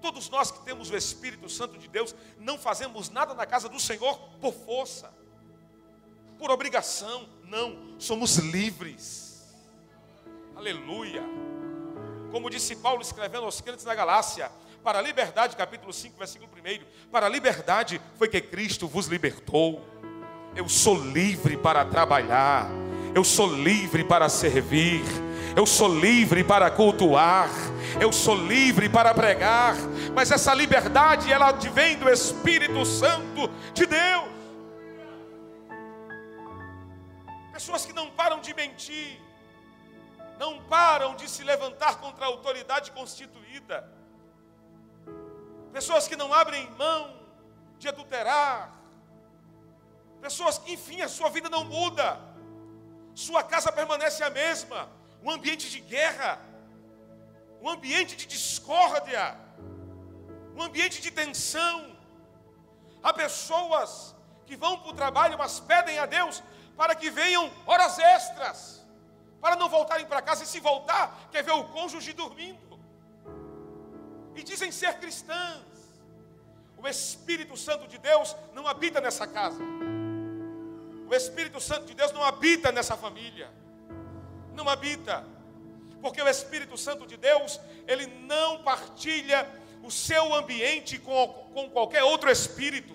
Todos 0.00 0.30
nós 0.30 0.52
que 0.52 0.64
temos 0.64 0.90
o 0.90 0.96
Espírito 0.96 1.48
Santo 1.48 1.76
de 1.76 1.88
Deus, 1.88 2.14
não 2.38 2.56
fazemos 2.56 3.10
nada 3.10 3.34
na 3.34 3.44
casa 3.44 3.68
do 3.68 3.80
Senhor 3.80 4.16
por 4.40 4.54
força, 4.54 5.12
por 6.38 6.52
obrigação, 6.52 7.28
não, 7.42 7.98
somos 7.98 8.36
livres. 8.36 9.52
Aleluia. 10.54 11.53
Como 12.34 12.50
disse 12.50 12.74
Paulo 12.74 13.00
escrevendo 13.00 13.44
aos 13.44 13.60
crentes 13.60 13.84
da 13.84 13.94
Galácia, 13.94 14.50
para 14.82 14.98
a 14.98 15.02
liberdade, 15.02 15.54
capítulo 15.54 15.92
5, 15.92 16.18
versículo 16.18 16.50
1, 16.52 17.08
para 17.08 17.26
a 17.26 17.28
liberdade 17.28 18.02
foi 18.18 18.26
que 18.26 18.40
Cristo 18.40 18.88
vos 18.88 19.06
libertou. 19.06 19.80
Eu 20.56 20.68
sou 20.68 20.96
livre 21.00 21.56
para 21.56 21.84
trabalhar, 21.84 22.68
eu 23.14 23.22
sou 23.22 23.46
livre 23.46 24.02
para 24.02 24.28
servir, 24.28 25.04
eu 25.54 25.64
sou 25.64 25.86
livre 25.86 26.42
para 26.42 26.68
cultuar, 26.72 27.48
eu 28.00 28.12
sou 28.12 28.34
livre 28.34 28.88
para 28.88 29.14
pregar, 29.14 29.76
mas 30.12 30.32
essa 30.32 30.52
liberdade 30.52 31.32
ela 31.32 31.52
vem 31.52 31.96
do 31.96 32.10
Espírito 32.10 32.84
Santo 32.84 33.48
de 33.72 33.86
Deus. 33.86 34.24
Pessoas 37.52 37.86
que 37.86 37.92
não 37.92 38.10
param 38.10 38.40
de 38.40 38.52
mentir, 38.54 39.20
não 40.38 40.62
param 40.64 41.14
de 41.14 41.28
se 41.28 41.42
levantar 41.42 42.00
contra 42.00 42.24
a 42.24 42.28
autoridade 42.28 42.90
constituída, 42.90 43.88
pessoas 45.72 46.06
que 46.08 46.16
não 46.16 46.32
abrem 46.32 46.70
mão 46.72 47.14
de 47.78 47.88
adulterar, 47.88 48.74
Pessoas 50.26 50.56
que, 50.56 50.72
enfim, 50.72 51.02
a 51.02 51.08
sua 51.08 51.28
vida 51.28 51.50
não 51.50 51.64
muda. 51.64 52.18
Sua 53.14 53.42
casa 53.42 53.70
permanece 53.70 54.24
a 54.24 54.30
mesma. 54.30 54.88
Um 55.22 55.30
ambiente 55.30 55.68
de 55.68 55.80
guerra. 55.80 56.40
Um 57.60 57.68
ambiente 57.68 58.16
de 58.16 58.24
discórdia. 58.24 59.36
Um 60.56 60.62
ambiente 60.62 61.02
de 61.02 61.10
tensão. 61.10 61.94
Há 63.02 63.12
pessoas 63.12 64.16
que 64.46 64.56
vão 64.56 64.78
para 64.78 64.92
o 64.92 64.94
trabalho, 64.94 65.36
mas 65.36 65.60
pedem 65.60 65.98
a 65.98 66.06
Deus 66.06 66.42
para 66.74 66.94
que 66.94 67.10
venham 67.10 67.52
horas 67.66 67.98
extras. 67.98 68.83
Para 69.44 69.56
não 69.56 69.68
voltarem 69.68 70.06
para 70.06 70.22
casa 70.22 70.42
e 70.42 70.46
se 70.46 70.58
voltar, 70.58 71.28
quer 71.30 71.42
ver 71.44 71.52
o 71.52 71.64
cônjuge 71.64 72.14
dormindo. 72.14 72.80
E 74.34 74.42
dizem 74.42 74.72
ser 74.72 74.94
cristãs. 74.94 75.60
O 76.78 76.88
Espírito 76.88 77.54
Santo 77.54 77.86
de 77.86 77.98
Deus 77.98 78.34
não 78.54 78.66
habita 78.66 79.02
nessa 79.02 79.26
casa. 79.26 79.62
O 81.06 81.14
Espírito 81.14 81.60
Santo 81.60 81.84
de 81.84 81.92
Deus 81.92 82.10
não 82.12 82.22
habita 82.22 82.72
nessa 82.72 82.96
família. 82.96 83.50
Não 84.54 84.66
habita. 84.66 85.22
Porque 86.00 86.22
o 86.22 86.28
Espírito 86.28 86.78
Santo 86.78 87.06
de 87.06 87.18
Deus, 87.18 87.60
ele 87.86 88.06
não 88.06 88.62
partilha 88.62 89.46
o 89.82 89.90
seu 89.90 90.34
ambiente 90.34 90.98
com, 90.98 91.28
com 91.52 91.68
qualquer 91.68 92.02
outro 92.02 92.30
espírito. 92.30 92.94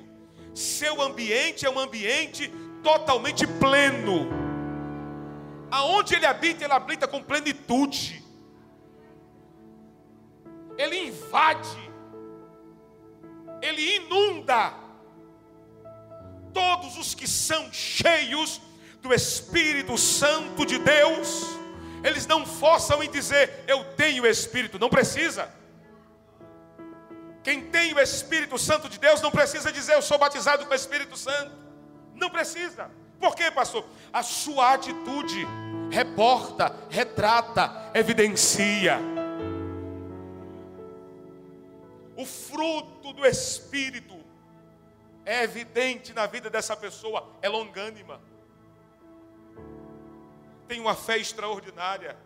Seu 0.56 1.00
ambiente 1.00 1.64
é 1.64 1.70
um 1.70 1.78
ambiente 1.78 2.52
totalmente 2.82 3.46
pleno. 3.46 4.39
Aonde 5.72 6.16
ele 6.16 6.26
habita, 6.26 6.64
ele 6.64 6.74
habita 6.74 7.08
com 7.08 7.22
plenitude. 7.24 8.24
Ele 10.78 11.08
invade. 11.08 11.92
Ele 13.62 13.98
inunda 13.98 14.74
todos 16.54 16.98
os 16.98 17.14
que 17.14 17.28
são 17.28 17.72
cheios 17.72 18.62
do 19.02 19.14
Espírito 19.14 19.98
Santo 19.98 20.66
de 20.66 20.78
Deus, 20.78 21.46
eles 22.04 22.26
não 22.26 22.46
forçam 22.46 23.02
em 23.04 23.10
dizer, 23.10 23.64
eu 23.68 23.84
tenho 23.96 24.26
Espírito, 24.26 24.80
não 24.80 24.90
precisa. 24.90 25.50
Quem 27.44 27.70
tem 27.70 27.94
o 27.94 28.00
Espírito 28.00 28.58
Santo 28.58 28.90
de 28.90 29.00
Deus 29.00 29.22
não 29.22 29.32
precisa 29.32 29.72
dizer, 29.72 29.94
eu 29.94 30.02
sou 30.02 30.18
batizado 30.18 30.66
com 30.66 30.72
o 30.72 30.76
Espírito 30.76 31.18
Santo. 31.18 31.52
Não 32.16 32.30
precisa. 32.30 32.92
Por 33.20 33.36
quê, 33.36 33.52
pastor? 33.52 33.86
A 34.14 34.24
sua 34.24 34.74
atitude 34.74 35.46
reporta, 35.92 36.76
retrata, 36.90 37.92
evidencia. 37.94 39.00
O 42.16 42.26
fruto 42.26 43.14
do 43.14 43.26
Espírito 43.26 44.18
é 45.26 45.44
evidente 45.44 46.14
na 46.14 46.26
vida 46.26 46.50
dessa 46.50 46.76
pessoa, 46.76 47.28
é 47.42 47.50
longânima, 47.50 48.20
tem 50.68 50.80
uma 50.80 50.96
fé 50.96 51.18
extraordinária, 51.18 52.18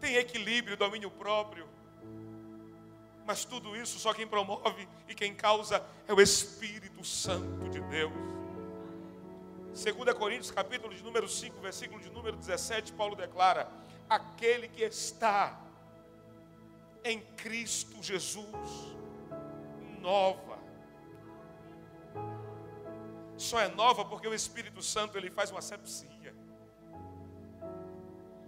tem 0.00 0.16
equilíbrio, 0.16 0.76
domínio 0.76 1.10
próprio. 1.10 1.68
Mas 3.26 3.44
tudo 3.44 3.76
isso 3.76 3.98
só 3.98 4.12
quem 4.12 4.26
promove 4.26 4.88
e 5.08 5.14
quem 5.14 5.34
causa 5.34 5.84
é 6.08 6.12
o 6.12 6.20
Espírito 6.20 7.04
Santo 7.04 7.68
de 7.68 7.80
Deus. 7.80 8.39
2 9.72 10.14
Coríntios, 10.14 10.50
capítulo 10.50 10.94
de 10.94 11.02
número 11.02 11.28
5, 11.28 11.60
versículo 11.60 12.00
de 12.00 12.10
número 12.10 12.36
17, 12.36 12.92
Paulo 12.92 13.16
declara: 13.16 13.68
aquele 14.08 14.68
que 14.68 14.82
está 14.82 15.60
em 17.04 17.20
Cristo 17.36 18.02
Jesus, 18.02 18.96
nova 20.00 20.50
só 23.40 23.58
é 23.58 23.68
nova 23.68 24.04
porque 24.04 24.28
o 24.28 24.34
Espírito 24.34 24.82
Santo 24.82 25.16
ele 25.16 25.30
faz 25.30 25.50
uma 25.50 25.62
sepsia. 25.62 26.34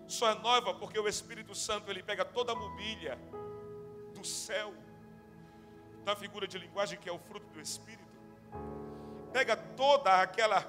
Só 0.06 0.28
é 0.30 0.34
nova 0.34 0.74
porque 0.74 0.98
o 0.98 1.08
Espírito 1.08 1.54
Santo 1.54 1.90
ele 1.90 2.02
pega 2.02 2.26
toda 2.26 2.52
a 2.52 2.54
mobília 2.54 3.18
do 4.14 4.22
céu, 4.22 4.74
da 6.04 6.14
figura 6.14 6.46
de 6.46 6.58
linguagem 6.58 6.98
que 6.98 7.08
é 7.08 7.12
o 7.12 7.18
fruto 7.18 7.46
do 7.54 7.58
Espírito, 7.58 8.04
pega 9.32 9.56
toda 9.56 10.20
aquela 10.20 10.60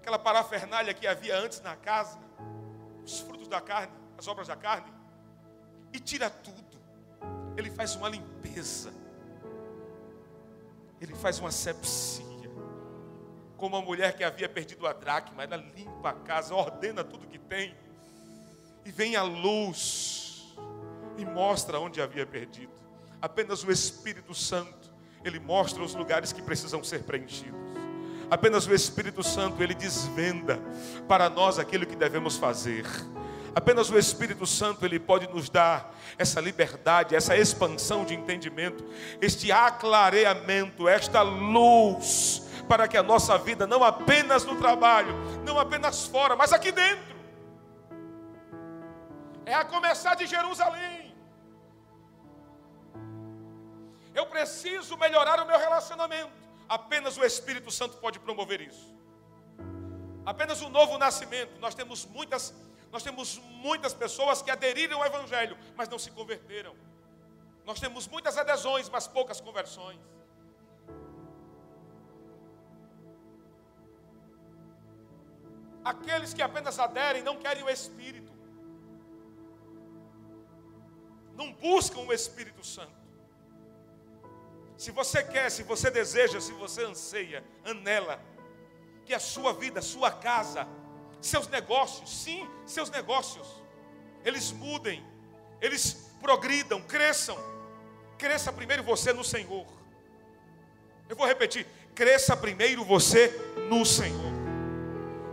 aquela 0.00 0.18
parafernália 0.18 0.94
que 0.94 1.06
havia 1.06 1.38
antes 1.38 1.60
na 1.60 1.76
casa, 1.76 2.18
os 3.04 3.20
frutos 3.20 3.46
da 3.46 3.60
carne, 3.60 3.92
as 4.18 4.26
obras 4.26 4.48
da 4.48 4.56
carne, 4.56 4.90
e 5.92 6.00
tira 6.00 6.30
tudo. 6.30 6.80
Ele 7.56 7.70
faz 7.70 7.94
uma 7.94 8.08
limpeza. 8.08 8.92
Ele 11.00 11.14
faz 11.14 11.38
uma 11.38 11.50
sepsia 11.52 12.30
como 13.60 13.76
uma 13.76 13.84
mulher 13.84 14.16
que 14.16 14.24
havia 14.24 14.48
perdido 14.48 14.86
a 14.86 14.94
dracma, 14.94 15.42
ela 15.42 15.56
limpa 15.58 16.08
a 16.08 16.14
casa, 16.14 16.54
ordena 16.54 17.04
tudo 17.04 17.26
que 17.26 17.38
tem, 17.38 17.76
e 18.86 18.90
vem 18.90 19.16
a 19.16 19.22
luz 19.22 20.56
e 21.18 21.26
mostra 21.26 21.78
onde 21.78 22.00
havia 22.00 22.26
perdido. 22.26 22.72
Apenas 23.20 23.62
o 23.62 23.70
Espírito 23.70 24.34
Santo, 24.34 24.90
ele 25.22 25.38
mostra 25.38 25.82
os 25.82 25.94
lugares 25.94 26.32
que 26.32 26.40
precisam 26.40 26.82
ser 26.82 27.02
preenchidos. 27.02 27.59
Apenas 28.30 28.66
o 28.66 28.74
Espírito 28.74 29.22
Santo, 29.22 29.62
ele 29.62 29.74
desvenda 29.74 30.60
para 31.08 31.28
nós 31.28 31.58
aquilo 31.58 31.84
que 31.84 31.96
devemos 31.96 32.36
fazer. 32.36 32.86
Apenas 33.54 33.90
o 33.90 33.98
Espírito 33.98 34.46
Santo 34.46 34.84
ele 34.84 35.00
pode 35.00 35.26
nos 35.28 35.50
dar 35.50 35.92
essa 36.16 36.40
liberdade, 36.40 37.16
essa 37.16 37.36
expansão 37.36 38.04
de 38.04 38.14
entendimento, 38.14 38.84
este 39.20 39.50
aclareamento, 39.50 40.88
esta 40.88 41.22
luz 41.22 42.48
para 42.68 42.86
que 42.86 42.96
a 42.96 43.02
nossa 43.02 43.36
vida, 43.36 43.66
não 43.66 43.82
apenas 43.82 44.44
no 44.44 44.54
trabalho, 44.54 45.12
não 45.44 45.58
apenas 45.58 46.06
fora, 46.06 46.36
mas 46.36 46.52
aqui 46.52 46.70
dentro, 46.70 47.16
é 49.44 49.52
a 49.52 49.64
começar 49.64 50.14
de 50.14 50.26
Jerusalém. 50.26 51.12
Eu 54.14 54.26
preciso 54.26 54.96
melhorar 54.96 55.42
o 55.42 55.46
meu 55.46 55.58
relacionamento. 55.58 56.49
Apenas 56.70 57.16
o 57.18 57.24
Espírito 57.24 57.68
Santo 57.68 57.96
pode 57.96 58.20
promover 58.20 58.60
isso. 58.60 58.94
Apenas 60.24 60.62
o 60.62 60.68
novo 60.68 60.96
nascimento. 60.98 61.58
Nós 61.58 61.74
temos 61.74 62.06
muitas, 62.06 62.54
nós 62.92 63.02
temos 63.02 63.38
muitas 63.66 63.92
pessoas 63.92 64.40
que 64.40 64.52
aderiram 64.52 64.98
ao 64.98 65.06
Evangelho, 65.06 65.58
mas 65.76 65.88
não 65.88 65.98
se 65.98 66.12
converteram. 66.12 66.76
Nós 67.66 67.80
temos 67.80 68.06
muitas 68.06 68.38
adesões, 68.38 68.88
mas 68.88 69.08
poucas 69.08 69.40
conversões. 69.40 69.98
Aqueles 75.84 76.32
que 76.32 76.42
apenas 76.48 76.78
aderem 76.78 77.24
não 77.24 77.36
querem 77.36 77.64
o 77.64 77.68
Espírito. 77.68 78.32
Não 81.34 81.52
buscam 81.52 82.02
o 82.02 82.12
Espírito 82.12 82.64
Santo. 82.64 82.99
Se 84.80 84.90
você 84.90 85.22
quer, 85.22 85.50
se 85.50 85.62
você 85.62 85.90
deseja, 85.90 86.40
se 86.40 86.52
você 86.52 86.82
anseia, 86.86 87.44
anela, 87.66 88.18
que 89.04 89.12
a 89.12 89.18
sua 89.18 89.52
vida, 89.52 89.82
sua 89.82 90.10
casa, 90.10 90.66
seus 91.20 91.46
negócios, 91.48 92.08
sim, 92.22 92.48
seus 92.64 92.88
negócios, 92.88 93.46
eles 94.24 94.50
mudem, 94.50 95.04
eles 95.60 96.10
progridam, 96.18 96.80
cresçam. 96.80 97.36
Cresça 98.16 98.50
primeiro 98.50 98.82
você 98.82 99.12
no 99.12 99.22
Senhor. 99.22 99.66
Eu 101.10 101.14
vou 101.14 101.26
repetir: 101.26 101.66
cresça 101.94 102.34
primeiro 102.34 102.82
você 102.82 103.28
no 103.68 103.84
Senhor. 103.84 104.32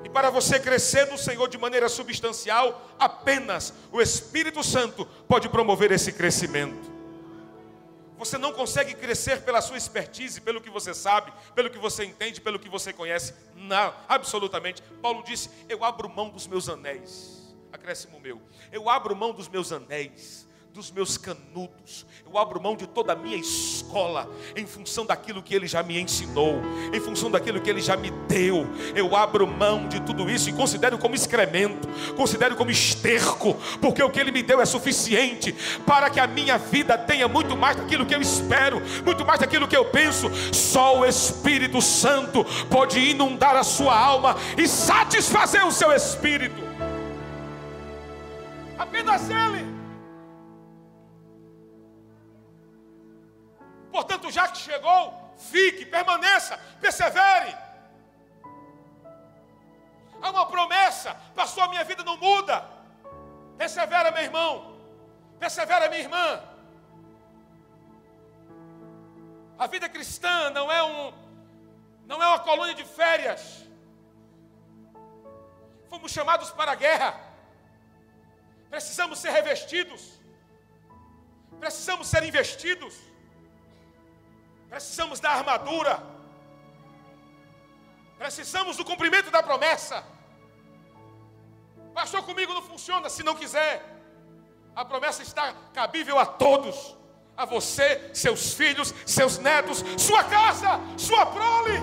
E 0.04 0.10
para 0.10 0.30
você 0.30 0.60
crescer 0.60 1.06
no 1.06 1.18
Senhor 1.18 1.48
de 1.48 1.58
maneira 1.58 1.88
substancial, 1.88 2.86
apenas 3.00 3.74
o 3.93 4.02
Espírito 4.02 4.62
Santo 4.62 5.06
pode 5.26 5.48
promover 5.48 5.93
esse 5.93 6.12
crescimento. 6.12 6.87
Você 8.18 8.38
não 8.38 8.51
consegue 8.51 8.93
crescer 8.95 9.43
pela 9.43 9.61
sua 9.61 9.78
expertise, 9.78 10.41
pelo 10.41 10.59
que 10.59 10.70
você 10.70 10.93
sabe, 10.93 11.32
pelo 11.53 11.70
que 11.70 11.78
você 11.78 12.03
entende, 12.03 12.41
pelo 12.41 12.57
que 12.57 12.70
você 12.70 12.91
conhece. 12.91 13.34
Não, 13.55 13.93
absolutamente. 14.07 14.82
Paulo 15.01 15.24
disse: 15.24 15.49
Eu 15.70 15.84
abro 15.84 16.09
mão 16.09 16.30
dos 16.30 16.47
meus 16.47 16.68
anéis. 16.68 17.55
Acréscimo 17.72 18.20
meu. 18.20 18.41
Eu 18.72 18.89
abro 18.89 19.15
mão 19.15 19.34
dos 19.34 19.47
meus 19.47 19.72
anéis 19.72 20.47
dos 20.78 20.92
meus 20.92 21.18
canudos, 21.18 22.06
eu 22.24 22.38
abro 22.38 22.62
mão 22.62 22.76
de 22.76 22.86
toda 22.86 23.14
a 23.14 23.16
minha 23.16 23.36
escola, 23.36 24.30
em 24.56 24.68
função 24.68 25.08
daquilo 25.08 25.42
que 25.42 25.56
Ele 25.56 25.66
já 25.66 25.82
me 25.82 26.00
ensinou, 26.00 26.62
em 26.94 27.00
função 27.00 27.32
daquilo 27.32 27.60
que 27.60 27.68
Ele 27.68 27.82
já 27.82 27.98
me 27.98 28.12
deu, 28.28 28.68
eu 28.96 29.16
abro 29.16 29.48
mão 29.48 29.88
de 29.88 30.00
tudo 30.02 30.30
isso 30.30 30.52
e 30.52 30.54
considero 30.54 31.00
como 31.00 31.16
excremento, 31.16 31.88
considero 32.16 32.56
como 32.56 32.70
esterco, 32.70 33.56
porque 33.82 34.04
o 34.04 34.10
que 34.12 34.20
Ele 34.20 34.32
me 34.32 34.44
deu 34.44 34.62
é 34.62 34.68
suficiente 34.68 35.52
para 35.84 36.12
que 36.12 36.20
a 36.20 36.28
minha 36.28 36.60
vida 36.60 36.96
tenha 36.96 37.28
muito 37.28 37.58
mais 37.58 37.76
daquilo 37.76 38.06
que 38.06 38.14
eu 38.14 38.22
espero, 38.22 38.80
muito 39.04 39.26
mais 39.26 39.40
daquilo 39.40 39.68
que 39.68 39.76
eu 39.76 39.86
penso. 39.86 40.30
Só 40.54 41.00
o 41.00 41.06
Espírito 41.06 41.82
Santo 41.82 42.46
pode 42.70 43.00
inundar 43.00 43.56
a 43.56 43.64
sua 43.64 43.98
alma 43.98 44.36
e 44.56 44.68
satisfazer 44.68 45.66
o 45.66 45.72
seu 45.72 45.92
espírito. 45.92 46.62
Apenas 48.78 49.28
Ele. 49.32 49.77
Portanto, 53.98 54.30
já 54.30 54.48
que 54.48 54.60
chegou, 54.60 55.02
fique, 55.52 55.84
permaneça, 55.84 56.56
persevere. 56.80 57.52
Há 60.22 60.30
uma 60.30 60.45
promessa, 60.45 61.16
passou 61.34 61.64
a 61.64 61.70
minha 61.70 61.84
vida 61.84 62.04
não 62.04 62.16
muda. 62.16 62.64
Persevera, 63.58 64.12
meu 64.12 64.22
irmão. 64.22 64.52
Persevera, 65.39 65.89
minha 65.89 66.02
irmã. 66.02 66.43
A 69.58 69.66
vida 69.66 69.89
cristã 69.89 70.52
não 70.52 70.72
é 70.72 70.84
um 70.84 71.12
não 72.06 72.22
é 72.22 72.28
uma 72.28 72.39
colônia 72.39 72.76
de 72.76 72.86
férias. 72.86 73.66
Fomos 75.89 76.12
chamados 76.12 76.52
para 76.52 76.74
a 76.74 76.76
guerra. 76.76 77.20
Precisamos 78.70 79.18
ser 79.18 79.32
revestidos. 79.32 80.22
Precisamos 81.60 82.08
ser 82.08 82.22
investidos. 82.24 83.07
Precisamos 84.70 85.20
da 85.20 85.32
armadura. 85.32 86.01
Precisamos 88.18 88.76
do 88.78 88.84
cumprimento 88.84 89.30
da 89.32 89.41
promessa. 89.41 90.03
Pastor, 91.93 92.24
comigo 92.24 92.53
não 92.53 92.61
funciona 92.61 93.09
se 93.09 93.24
não 93.24 93.36
quiser. 93.36 93.84
A 94.76 94.84
promessa 94.86 95.24
está 95.24 95.53
cabível 95.74 96.20
a 96.20 96.26
todos. 96.26 96.95
A 97.36 97.45
você, 97.45 98.09
seus 98.13 98.53
filhos, 98.53 98.93
seus 99.05 99.38
netos, 99.38 99.84
sua 99.97 100.24
casa, 100.24 100.80
sua 100.97 101.26
prole. 101.28 101.78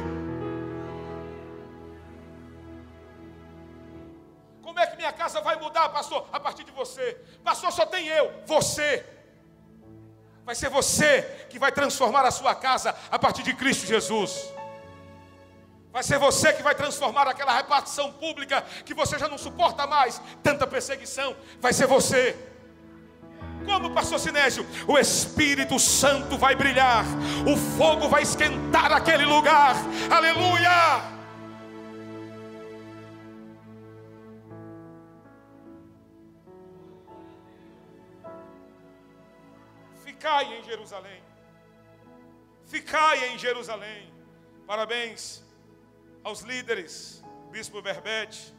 Como 4.62 4.80
é 4.80 4.86
que 4.86 4.96
minha 4.96 5.12
casa 5.12 5.40
vai 5.40 5.56
mudar, 5.56 5.88
pastor? 5.90 6.28
A 6.32 6.40
partir 6.40 6.64
de 6.64 6.72
você. 6.72 7.14
Pastor, 7.44 7.70
só 7.70 7.86
tem 7.86 8.08
eu, 8.08 8.42
você. 8.44 9.06
Vai 10.44 10.54
ser 10.54 10.68
você 10.68 11.22
que 11.48 11.58
vai 11.58 11.72
transformar 11.72 12.24
a 12.26 12.30
sua 12.30 12.54
casa 12.54 12.94
a 13.10 13.18
partir 13.18 13.42
de 13.42 13.54
Cristo 13.54 13.86
Jesus. 13.86 14.52
Vai 15.90 16.02
ser 16.02 16.18
você 16.18 16.52
que 16.52 16.62
vai 16.62 16.74
transformar 16.74 17.28
aquela 17.28 17.54
repartição 17.54 18.12
pública 18.12 18.62
que 18.84 18.92
você 18.92 19.18
já 19.18 19.28
não 19.28 19.38
suporta 19.38 19.86
mais, 19.86 20.20
tanta 20.42 20.66
perseguição. 20.66 21.36
Vai 21.60 21.72
ser 21.72 21.86
você. 21.86 22.36
Como, 23.64 23.90
pastor 23.92 24.18
Sinésio? 24.18 24.66
O 24.86 24.98
Espírito 24.98 25.78
Santo 25.78 26.36
vai 26.36 26.54
brilhar, 26.54 27.04
o 27.46 27.56
fogo 27.78 28.08
vai 28.08 28.22
esquentar 28.22 28.92
aquele 28.92 29.24
lugar. 29.24 29.76
Aleluia! 30.10 31.13
Ficai 40.24 40.58
em 40.58 40.64
Jerusalém. 40.64 41.22
Ficai 42.64 43.28
em 43.28 43.38
Jerusalém. 43.38 44.10
Parabéns 44.66 45.44
aos 46.22 46.40
líderes, 46.40 47.22
Bispo 47.50 47.82
Berbete, 47.82 48.54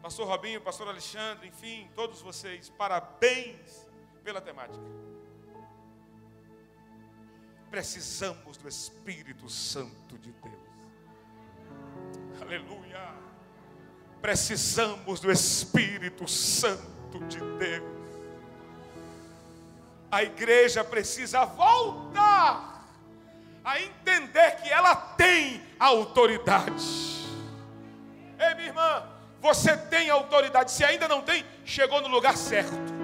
Pastor 0.00 0.26
Robinho, 0.26 0.62
Pastor 0.62 0.88
Alexandre, 0.88 1.48
enfim, 1.48 1.90
todos 1.94 2.22
vocês. 2.22 2.70
Parabéns 2.70 3.86
pela 4.22 4.40
temática. 4.40 4.82
Precisamos 7.70 8.56
do 8.56 8.66
Espírito 8.66 9.50
Santo 9.50 10.16
de 10.16 10.32
Deus. 10.32 12.40
Aleluia. 12.40 13.14
Precisamos 14.22 15.20
do 15.20 15.30
Espírito 15.30 16.26
Santo 16.26 17.18
de 17.28 17.38
Deus 17.58 17.93
a 20.14 20.22
igreja 20.22 20.84
precisa 20.84 21.44
voltar 21.44 22.86
a 23.64 23.80
entender 23.80 24.52
que 24.62 24.70
ela 24.70 24.94
tem 24.94 25.60
autoridade. 25.76 27.26
Ei, 28.38 28.54
minha 28.54 28.68
irmã, 28.68 29.02
você 29.40 29.76
tem 29.76 30.10
autoridade. 30.10 30.70
Se 30.70 30.84
ainda 30.84 31.08
não 31.08 31.20
tem, 31.20 31.44
chegou 31.64 32.00
no 32.00 32.06
lugar 32.06 32.36
certo. 32.36 32.94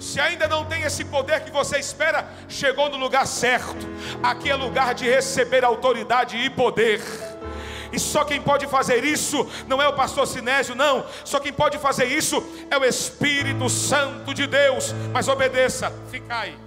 Se 0.00 0.20
ainda 0.20 0.48
não 0.48 0.64
tem 0.64 0.82
esse 0.82 1.04
poder 1.04 1.44
que 1.44 1.52
você 1.52 1.78
espera, 1.78 2.28
chegou 2.48 2.88
no 2.88 2.96
lugar 2.96 3.24
certo. 3.24 3.86
Aqui 4.24 4.50
é 4.50 4.56
lugar 4.56 4.92
de 4.92 5.08
receber 5.08 5.64
autoridade 5.64 6.36
e 6.36 6.50
poder. 6.50 7.00
E 7.92 7.98
só 7.98 8.24
quem 8.24 8.40
pode 8.40 8.66
fazer 8.66 9.04
isso 9.04 9.48
não 9.66 9.80
é 9.80 9.88
o 9.88 9.94
pastor 9.94 10.26
Sinésio, 10.26 10.74
não. 10.74 11.06
Só 11.24 11.40
quem 11.40 11.52
pode 11.52 11.78
fazer 11.78 12.06
isso 12.06 12.42
é 12.70 12.78
o 12.78 12.84
Espírito 12.84 13.68
Santo 13.68 14.34
de 14.34 14.46
Deus. 14.46 14.92
Mas 15.12 15.28
obedeça, 15.28 15.90
ficai. 16.10 16.58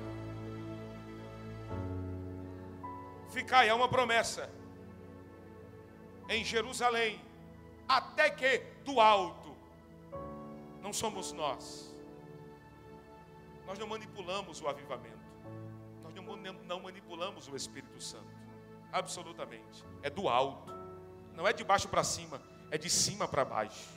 Ficai, 3.30 3.70
é 3.70 3.74
uma 3.74 3.88
promessa. 3.88 4.50
Em 6.28 6.44
Jerusalém, 6.44 7.22
até 7.88 8.30
que 8.30 8.64
do 8.86 9.00
alto, 9.00 9.56
não 10.82 10.94
somos 10.94 11.32
nós. 11.32 11.94
Nós 13.66 13.78
não 13.78 13.88
manipulamos 13.88 14.62
o 14.62 14.68
avivamento. 14.68 15.18
Nós 16.04 16.14
não 16.66 16.80
manipulamos 16.80 17.48
o 17.48 17.56
Espírito 17.56 18.02
Santo. 18.02 18.40
Absolutamente. 18.92 19.86
É 20.02 20.10
do 20.10 20.28
alto. 20.28 20.79
Não 21.40 21.48
é 21.48 21.54
de 21.54 21.64
baixo 21.64 21.88
para 21.88 22.04
cima, 22.04 22.42
é 22.70 22.78
de 22.78 22.90
cima 22.90 23.26
para 23.26 23.46
baixo. 23.46 23.88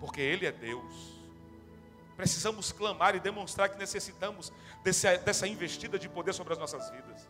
Porque 0.00 0.18
Ele 0.18 0.46
é 0.46 0.50
Deus. 0.50 1.20
Precisamos 2.16 2.72
clamar 2.72 3.14
e 3.14 3.20
demonstrar 3.20 3.68
que 3.68 3.76
necessitamos 3.76 4.50
desse, 4.82 5.18
dessa 5.18 5.46
investida 5.46 5.98
de 5.98 6.08
poder 6.08 6.32
sobre 6.32 6.54
as 6.54 6.58
nossas 6.58 6.88
vidas. 6.88 7.28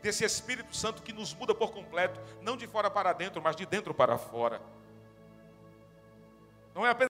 Desse 0.00 0.24
Espírito 0.24 0.76
Santo 0.76 1.02
que 1.02 1.12
nos 1.12 1.34
muda 1.34 1.52
por 1.52 1.72
completo, 1.72 2.20
não 2.42 2.56
de 2.56 2.68
fora 2.68 2.88
para 2.88 3.12
dentro, 3.12 3.42
mas 3.42 3.56
de 3.56 3.66
dentro 3.66 3.92
para 3.92 4.16
fora. 4.16 4.62
Não 6.72 6.86
é 6.86 6.90
apenas 6.90 7.00